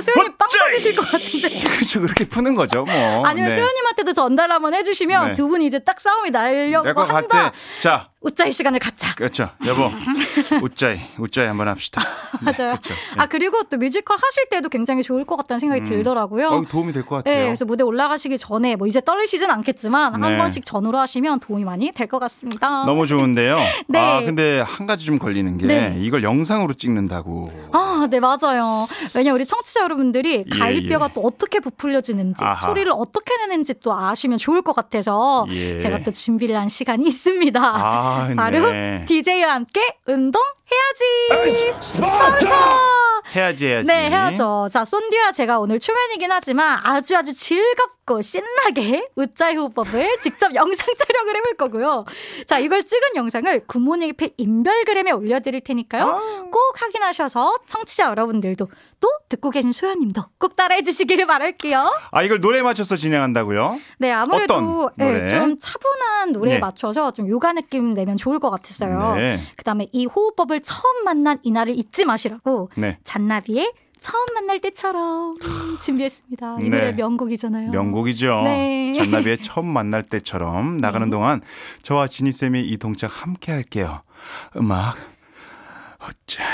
또 0.00 0.12
소연님 0.12 0.36
빵! 0.36 0.48
터지실 0.48 0.96
것 0.96 1.10
같은데. 1.10 1.48
그렇죠. 1.64 2.00
그렇게 2.00 2.24
푸는 2.24 2.54
거죠. 2.54 2.84
뭐. 2.84 3.26
아니면 3.26 3.48
네. 3.48 3.54
소연님한테도 3.54 4.12
전달 4.12 4.50
한번 4.50 4.74
해주시면 4.74 5.28
네. 5.28 5.34
두 5.34 5.48
분이 5.48 5.66
이제 5.66 5.78
딱 5.78 6.00
싸움이 6.00 6.30
날려고 6.30 6.88
한다. 7.02 7.28
같아. 7.28 7.52
자, 7.80 8.10
우짜이 8.22 8.52
시간을 8.52 8.78
갖자. 8.80 9.14
그렇죠. 9.14 9.48
여보, 9.64 9.90
우짜이, 10.62 11.00
우짜이 11.18 11.46
한번 11.46 11.68
합시다. 11.68 12.02
네, 12.44 12.52
맞아요. 12.52 12.76
그렇죠. 12.76 12.94
아 13.16 13.26
그리고 13.26 13.62
또 13.64 13.78
뮤지컬 13.78 14.18
하실 14.20 14.46
때도 14.50 14.68
굉장히 14.68 15.02
좋을 15.02 15.24
것 15.24 15.36
같다는 15.36 15.58
생각이 15.58 15.84
들더라고요. 15.84 16.48
어, 16.48 16.62
도움이 16.68 16.92
될 16.92 17.04
것 17.06 17.16
같아요. 17.16 17.34
네, 17.34 17.44
그래서 17.44 17.64
무대 17.64 17.82
올라가시기 17.82 18.36
전에 18.36 18.76
뭐 18.76 18.86
이제 18.86 19.00
떨리시진 19.00 19.50
않겠지만 19.50 20.22
한 20.22 20.32
네. 20.32 20.36
번씩 20.38 20.66
전후로 20.66 20.98
하시면 20.98 21.40
도움이 21.40 21.64
많이 21.64 21.90
될 21.92 22.08
것 22.10 22.18
같습니다. 22.18 22.84
너무 22.84 23.06
좋은데요. 23.06 23.56
네. 23.88 23.98
아, 23.98 24.20
근데 24.20 24.60
한 24.60 24.86
가지 24.86 25.06
좀 25.06 25.18
걸리는 25.18 25.56
게 25.58 25.66
네. 25.66 25.96
이걸 26.00 26.22
영상으로 26.22 26.74
찍는다고. 26.74 27.50
아, 27.72 28.06
네, 28.10 28.20
맞아요. 28.20 28.86
왜냐, 29.14 29.32
우리 29.32 29.46
청취자 29.46 29.82
여러분들이 29.84 30.44
예, 30.46 30.58
갈비뼈가 30.58 31.06
예. 31.10 31.14
또 31.14 31.20
어떻게 31.22 31.60
부풀려지는지, 31.60 32.44
아하. 32.44 32.66
소리를 32.66 32.90
어떻게 32.94 33.36
내는지 33.38 33.74
또 33.82 33.94
아시면 33.94 34.38
좋을 34.38 34.60
것 34.62 34.74
같아서 34.74 35.46
예. 35.50 35.78
제가 35.78 36.02
또 36.02 36.10
준비를 36.10 36.56
한 36.56 36.68
시간이 36.68 37.06
있습니다. 37.06 37.60
아, 37.62 38.09
바로 38.36 38.70
네. 38.70 39.04
DJ와 39.06 39.54
함께 39.54 39.80
운동해야지! 40.06 41.74
스파르타! 41.80 43.09
해야지, 43.34 43.66
해야지. 43.66 43.86
네, 43.86 44.10
해야죠. 44.10 44.68
자, 44.70 44.84
쏜디와 44.84 45.32
제가 45.32 45.58
오늘 45.58 45.78
초면이긴 45.78 46.30
하지만 46.30 46.78
아주 46.82 47.16
아주 47.16 47.34
즐겁고 47.34 48.20
신나게 48.20 49.08
우짜이 49.14 49.56
호흡법을 49.56 50.18
직접 50.22 50.54
영상 50.54 50.86
촬영을 50.98 51.36
해볼 51.36 51.56
거고요. 51.56 52.04
자, 52.46 52.58
이걸 52.58 52.84
찍은 52.84 53.16
영상을 53.16 53.66
굿모닝 53.66 54.10
FM 54.10 54.34
인별그램에 54.36 55.12
올려드릴 55.12 55.60
테니까요. 55.62 56.48
꼭 56.50 56.74
확인하셔서 56.76 57.58
청취자 57.66 58.10
여러분들도 58.10 58.68
또 59.00 59.08
듣고 59.28 59.50
계신 59.50 59.72
소연님도 59.72 60.22
꼭 60.38 60.56
따라해 60.56 60.82
주시기를 60.82 61.26
바랄게요. 61.26 61.94
아, 62.10 62.22
이걸 62.22 62.40
노래 62.40 62.62
맞춰서 62.62 62.96
진행한다고요? 62.96 63.78
네, 63.98 64.10
아무래도 64.10 64.90
네? 64.96 65.30
좀 65.30 65.56
차분한 65.58 66.32
노래에 66.32 66.54
네. 66.54 66.60
맞춰서 66.60 67.12
좀 67.12 67.28
요가 67.28 67.52
느낌 67.52 67.94
내면 67.94 68.16
좋을 68.16 68.38
것 68.38 68.50
같았어요. 68.50 69.14
네. 69.14 69.38
그 69.56 69.64
다음에 69.64 69.88
이 69.92 70.06
호흡법을 70.06 70.60
처음 70.62 71.04
만난 71.04 71.38
이날을 71.42 71.78
잊지 71.78 72.04
마시라고 72.04 72.70
네. 72.76 72.98
잔나비의 73.10 73.72
처음 73.98 74.24
만날 74.34 74.60
때처럼 74.60 75.36
준비했습니다. 75.82 76.58
이 76.60 76.70
네. 76.70 76.70
노래 76.70 76.92
명곡이잖아요. 76.92 77.72
명곡이죠. 77.72 78.42
네. 78.44 78.92
잔나비의 78.92 79.38
처음 79.38 79.66
만날 79.66 80.04
때처럼 80.04 80.76
나가는 80.76 81.10
동안 81.10 81.40
저와 81.82 82.06
지니쌤이 82.06 82.62
이 82.62 82.76
동작 82.76 83.10
함께 83.24 83.50
할게요. 83.50 84.02
음악, 84.56 84.96
어째. 85.98 86.44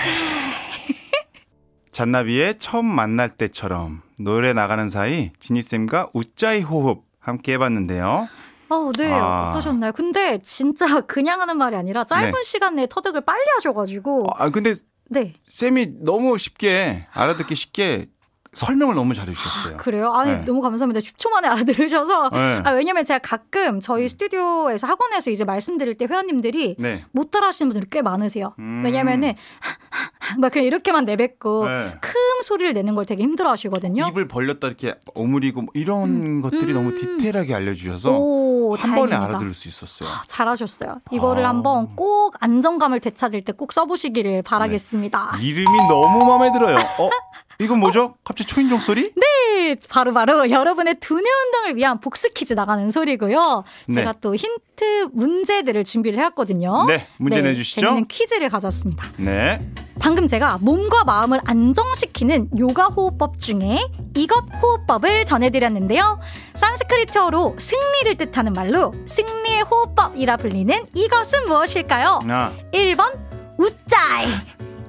잔나비의 1.93 2.59
처음 2.59 2.87
만날 2.87 3.29
때처럼 3.29 4.01
노래 4.19 4.55
나가는 4.55 4.89
사이 4.89 5.33
지니쌤과 5.39 6.09
우짜이 6.15 6.63
호흡 6.63 7.05
함께 7.21 7.53
해봤는데요. 7.53 8.29
어, 8.71 8.93
네. 8.97 9.13
아. 9.13 9.51
어떠셨나요? 9.51 9.93
근데 9.93 10.41
진짜 10.43 11.03
그냥 11.03 11.43
하는 11.43 11.59
말이 11.59 11.77
아니라 11.77 12.05
짧은 12.05 12.33
네. 12.33 12.43
시간 12.43 12.77
내에 12.77 12.87
터득을 12.89 13.21
빨리 13.21 13.45
하셔가지고. 13.59 14.29
아, 14.35 14.49
근데 14.49 14.75
네. 15.09 15.35
쌤이 15.47 16.05
너무 16.05 16.39
쉽게 16.39 17.07
알아듣기 17.13 17.55
쉽게 17.55 18.09
설명을 18.57 18.95
너무 18.95 19.13
잘해주셨어요. 19.13 19.77
그래요? 19.77 20.11
아니, 20.15 20.31
네. 20.33 20.45
너무 20.47 20.63
감사합니다. 20.63 21.01
10초 21.01 21.29
만에 21.31 21.47
알아들으셔서. 21.49 22.31
네. 22.31 22.63
아, 22.65 22.71
왜냐면 22.71 23.05
제가 23.05 23.19
가끔 23.19 23.81
저희 23.81 24.09
스튜디오에서 24.09 24.87
학원에서 24.87 25.31
이제 25.31 25.45
말씀드릴 25.45 25.97
때 25.99 26.07
회원님들이 26.07 26.77
네. 26.79 27.05
못 27.13 27.31
따라 27.31 27.49
하시는 27.49 27.69
분들이 27.71 27.87
꽤 27.91 28.01
많으세요. 28.01 28.55
음. 28.59 28.83
왜냐면은, 28.83 29.35
막 30.41 30.53
그냥 30.53 30.65
이렇게만 30.67 31.05
내뱉고 31.05 31.69
네. 31.69 31.99
큰 32.47 32.57
소리를 32.57 32.73
내는 32.75 32.95
걸 32.95 33.05
되게 33.05 33.23
힘들어 33.25 33.51
하시거든요. 33.51 34.07
입을 34.09 34.29
벌렸다 34.29 34.69
이렇게 34.69 34.95
오므리고 35.15 35.63
뭐 35.63 35.71
이런 35.75 36.41
것들이 36.41 36.73
너무 36.73 36.95
디테일하게 36.95 37.53
알려주셔서 37.55 38.11
음. 38.11 38.15
오, 38.17 38.75
한 38.77 38.91
번에 38.95 39.11
다행입니다. 39.11 39.25
알아들을 39.25 39.53
수 39.55 39.67
있었어요. 39.69 40.09
잘하셨어요. 40.29 41.01
이거를 41.11 41.45
아. 41.45 41.49
한번 41.49 41.95
꼭 41.97 42.35
안정감을 42.41 43.01
되찾을 43.01 43.43
때 43.43 43.53
꼭 43.57 43.73
써보시기를 43.73 44.43
바라겠습니다. 44.43 45.39
이름이 45.41 45.89
너무 45.89 46.27
마음에 46.27 46.53
들어요. 46.53 46.77
어? 46.77 47.09
이건 47.59 47.81
뭐죠? 47.81 48.15
갑자기 48.25 48.49
초인종 48.49 48.81
소리? 48.81 49.13
네, 49.15 49.77
바로 49.89 50.13
바로 50.13 50.51
여러분의 50.51 50.97
두뇌 51.01 51.23
운동을 51.23 51.77
위한 51.77 52.01
복수 52.01 52.29
퀴즈 52.31 52.53
나가는 52.55 52.91
소리고요. 52.91 53.65
네. 53.87 53.95
제가 53.95 54.15
또 54.21 54.35
힌트 54.35 55.09
문제들을 55.13 55.85
준비를 55.85 56.19
해왔거든요. 56.19 56.85
네, 56.87 57.09
문제 57.19 57.41
내주시죠. 57.41 57.81
재밌는 57.81 58.09
퀴즈를 58.09 58.49
가졌습니다. 58.51 59.05
네. 59.17 59.61
방금 59.99 60.27
제가 60.27 60.59
몸과 60.61 61.05
마음을 61.05 61.41
안정시키는 61.45 62.51
요가 62.59 62.85
호흡법 62.85 63.39
중에 63.39 63.79
이것 64.15 64.45
호흡법을 64.63 65.25
전해드렸는데요. 65.25 66.21
산스크리트어로 66.55 67.57
승리를 67.59 68.17
뜻하는 68.19 68.53
말로 68.53 68.95
승리의 69.07 69.63
호흡법이라 69.63 70.37
불리는 70.37 70.87
이것은 70.95 71.47
무엇일까요? 71.47 72.21
아, 72.31 72.53
1번 72.73 73.19
우짜이 73.57 74.27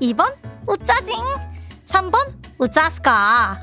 2번 0.02 0.34
우짜징 0.68 1.16
3번 1.86 2.27
우짜스카 2.60 3.60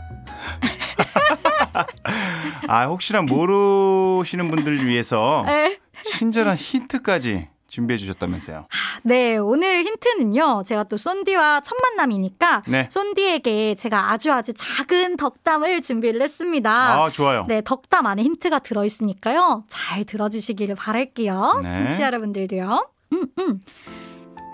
아 2.68 2.86
혹시나 2.86 3.22
모르시는 3.22 4.50
분들을 4.50 4.86
위해서 4.86 5.42
네. 5.46 5.78
친절한 6.02 6.56
힌트까지 6.56 7.48
준비해 7.66 7.98
주셨다면서요. 7.98 8.68
네, 9.02 9.36
오늘 9.36 9.84
힌트는요. 9.84 10.62
제가 10.64 10.84
또 10.84 10.96
쏜디와 10.96 11.60
첫 11.62 11.74
만남이니까 11.82 12.62
네. 12.68 12.88
쏜디에게 12.88 13.74
제가 13.74 14.12
아주 14.12 14.32
아주 14.32 14.52
작은 14.54 15.16
덕담을 15.16 15.82
준비를 15.82 16.22
했습니다. 16.22 16.70
아, 17.04 17.10
좋아요. 17.10 17.46
네, 17.48 17.62
덕담 17.64 18.06
안에 18.06 18.22
힌트가 18.22 18.60
들어 18.60 18.84
있으니까요. 18.84 19.64
잘 19.66 20.04
들어 20.04 20.28
주시기를 20.28 20.76
바랄게요. 20.76 21.60
네. 21.64 21.74
청취자 21.74 22.06
여러분들도요. 22.06 22.88
음, 23.14 23.26
음. 23.40 23.60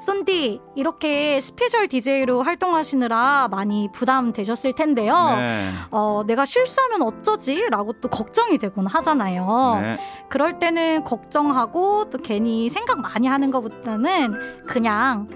쏜디, 0.00 0.60
이렇게 0.76 1.38
스페셜 1.40 1.86
DJ로 1.86 2.42
활동하시느라 2.42 3.48
많이 3.50 3.90
부담되셨을 3.92 4.74
텐데요. 4.74 5.14
네. 5.36 5.70
어, 5.90 6.22
내가 6.26 6.46
실수하면 6.46 7.02
어쩌지? 7.02 7.68
라고 7.70 7.92
또 8.00 8.08
걱정이 8.08 8.56
되곤 8.56 8.86
하잖아요. 8.86 9.78
네. 9.82 9.98
그럴 10.30 10.58
때는 10.58 11.04
걱정하고 11.04 12.08
또 12.08 12.16
괜히 12.18 12.70
생각 12.70 13.00
많이 13.00 13.26
하는 13.26 13.50
것보다는 13.50 14.64
그냥 14.66 15.28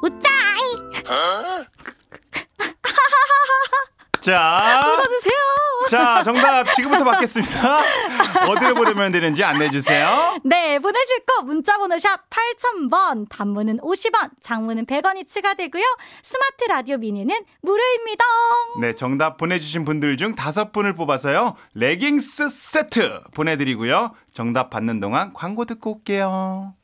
우짜이 0.00 0.28
자, 4.20 4.82
웃어주세요. 4.84 5.38
자, 5.90 6.22
정답 6.22 6.64
지금부터 6.74 7.04
받겠습니다. 7.04 7.80
어디로 8.48 8.74
보내면 8.74 9.12
되는지 9.12 9.44
안내해 9.44 9.70
주세요. 9.70 10.38
네, 10.44 10.78
보내실 10.78 11.20
거 11.24 11.42
문자번호 11.42 11.98
샵 11.98 12.28
8000번, 12.28 13.28
단문은 13.30 13.78
50원, 13.78 14.30
장문은 14.42 14.86
100원이 14.86 15.28
추가되고요. 15.28 15.84
스마트 16.22 16.64
라디오 16.68 16.98
미니는 16.98 17.34
무료입니다. 17.62 18.24
네, 18.80 18.94
정답 18.94 19.36
보내주신 19.36 19.84
분들 19.84 20.16
중 20.16 20.34
다섯 20.34 20.72
분을 20.72 20.94
뽑아서요. 20.94 21.54
레깅스 21.74 22.48
세트 22.48 23.20
보내드리고요. 23.34 24.12
정답 24.32 24.70
받는 24.70 25.00
동안 25.00 25.32
광고 25.32 25.64
듣고 25.64 25.96
올게요. 25.96 26.74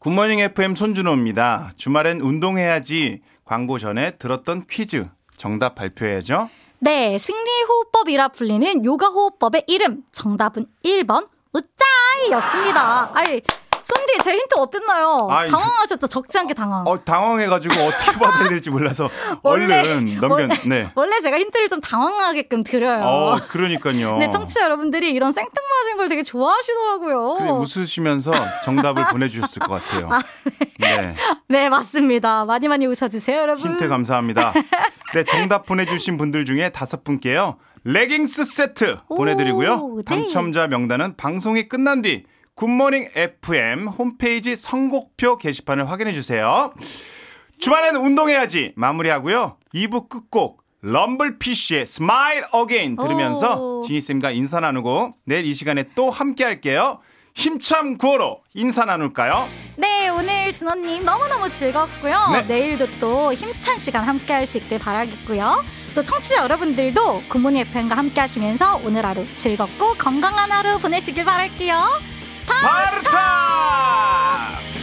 굿모닝 0.00 0.40
FM 0.40 0.74
손준호입니다. 0.74 1.72
주말엔 1.76 2.20
운동해야지. 2.20 3.22
광고 3.46 3.78
전에 3.78 4.12
들었던 4.12 4.66
퀴즈. 4.68 5.06
정답 5.44 5.74
발표해야죠. 5.74 6.48
네, 6.78 7.18
승리호흡법이라 7.18 8.28
불리는 8.28 8.82
요가 8.86 9.08
호흡법의 9.08 9.64
이름. 9.66 10.02
정답은 10.10 10.66
1번, 10.82 11.28
우짜이였습니다. 11.52 13.10
아이, 13.14 13.42
손디, 13.84 14.18
제 14.24 14.32
힌트 14.32 14.54
어땠나요? 14.56 15.28
아이, 15.30 15.48
당황하셨죠? 15.50 16.06
적지 16.06 16.38
않게 16.38 16.54
당황. 16.54 16.84
어, 16.86 17.04
당황해가지고 17.04 17.74
어떻게 17.82 18.12
받아야 18.12 18.48
될지 18.48 18.70
몰라서 18.70 19.08
원래- 19.42 19.80
얼른 19.80 20.20
넘겨, 20.20 20.34
원래- 20.34 20.48
네. 20.66 20.88
원래 20.94 21.20
제가 21.20 21.38
힌트를 21.38 21.68
좀 21.68 21.80
당황하게끔 21.80 22.64
드려요. 22.64 23.02
어, 23.04 23.36
그러니까요. 23.48 24.16
네, 24.18 24.30
청취자 24.30 24.62
여러분들이 24.64 25.10
이런 25.10 25.32
생뚱맞은 25.32 25.96
걸 25.98 26.08
되게 26.08 26.22
좋아하시더라고요. 26.22 27.34
그래, 27.34 27.50
웃으시면서 27.50 28.32
정답을 28.64 29.04
보내주셨을 29.10 29.60
것 29.60 29.82
같아요. 29.82 30.08
네. 30.80 31.14
네, 31.48 31.68
맞습니다. 31.68 32.44
많이 32.46 32.68
많이 32.68 32.86
웃어주세요, 32.86 33.38
여러분. 33.38 33.72
힌트 33.72 33.88
감사합니다. 33.88 34.52
네, 35.14 35.24
정답 35.24 35.66
보내주신 35.66 36.16
분들 36.16 36.44
중에 36.44 36.70
다섯 36.70 37.04
분께요. 37.04 37.58
레깅스 37.84 38.44
세트 38.44 38.96
보내드리고요. 39.08 39.72
오, 39.74 39.96
네. 39.98 40.02
당첨자 40.06 40.66
명단은 40.68 41.16
방송이 41.16 41.68
끝난 41.68 42.00
뒤 42.00 42.24
굿모닝 42.56 43.08
FM 43.16 43.88
홈페이지 43.88 44.54
선곡표 44.56 45.38
게시판을 45.38 45.90
확인해 45.90 46.12
주세요. 46.12 46.72
주말에는 47.58 48.00
운동해야지 48.00 48.72
마무리하고요. 48.76 49.56
2부 49.74 50.08
끝곡 50.08 50.62
럼블피쉬의 50.82 51.86
Smile 51.86 52.44
Again 52.52 52.96
들으면서 52.96 53.56
오. 53.58 53.82
지니쌤과 53.82 54.30
인사 54.32 54.60
나누고 54.60 55.14
내일 55.24 55.46
이 55.46 55.54
시간에 55.54 55.84
또 55.94 56.10
함께 56.10 56.44
할게요. 56.44 57.00
힘참 57.34 57.98
구호로 57.98 58.42
인사 58.54 58.84
나눌까요? 58.84 59.48
네, 59.76 60.08
오늘 60.08 60.52
진원님 60.52 61.04
너무너무 61.04 61.50
즐겁고요. 61.50 62.28
네. 62.32 62.42
내일도 62.42 62.86
또 63.00 63.32
힘찬 63.32 63.76
시간 63.78 64.04
함께 64.04 64.32
할 64.32 64.46
수 64.46 64.58
있길 64.58 64.78
바라겠고요. 64.78 65.64
또 65.96 66.04
청취자 66.04 66.36
여러분들도 66.42 67.22
굿모닝 67.28 67.60
FM과 67.62 67.96
함께 67.96 68.20
하시면서 68.20 68.76
오늘 68.84 69.04
하루 69.04 69.24
즐겁고 69.36 69.94
건강한 69.94 70.52
하루 70.52 70.78
보내시길 70.78 71.24
바랄게요. 71.24 72.13
파르타! 72.46 73.10
바르타! 73.10 74.73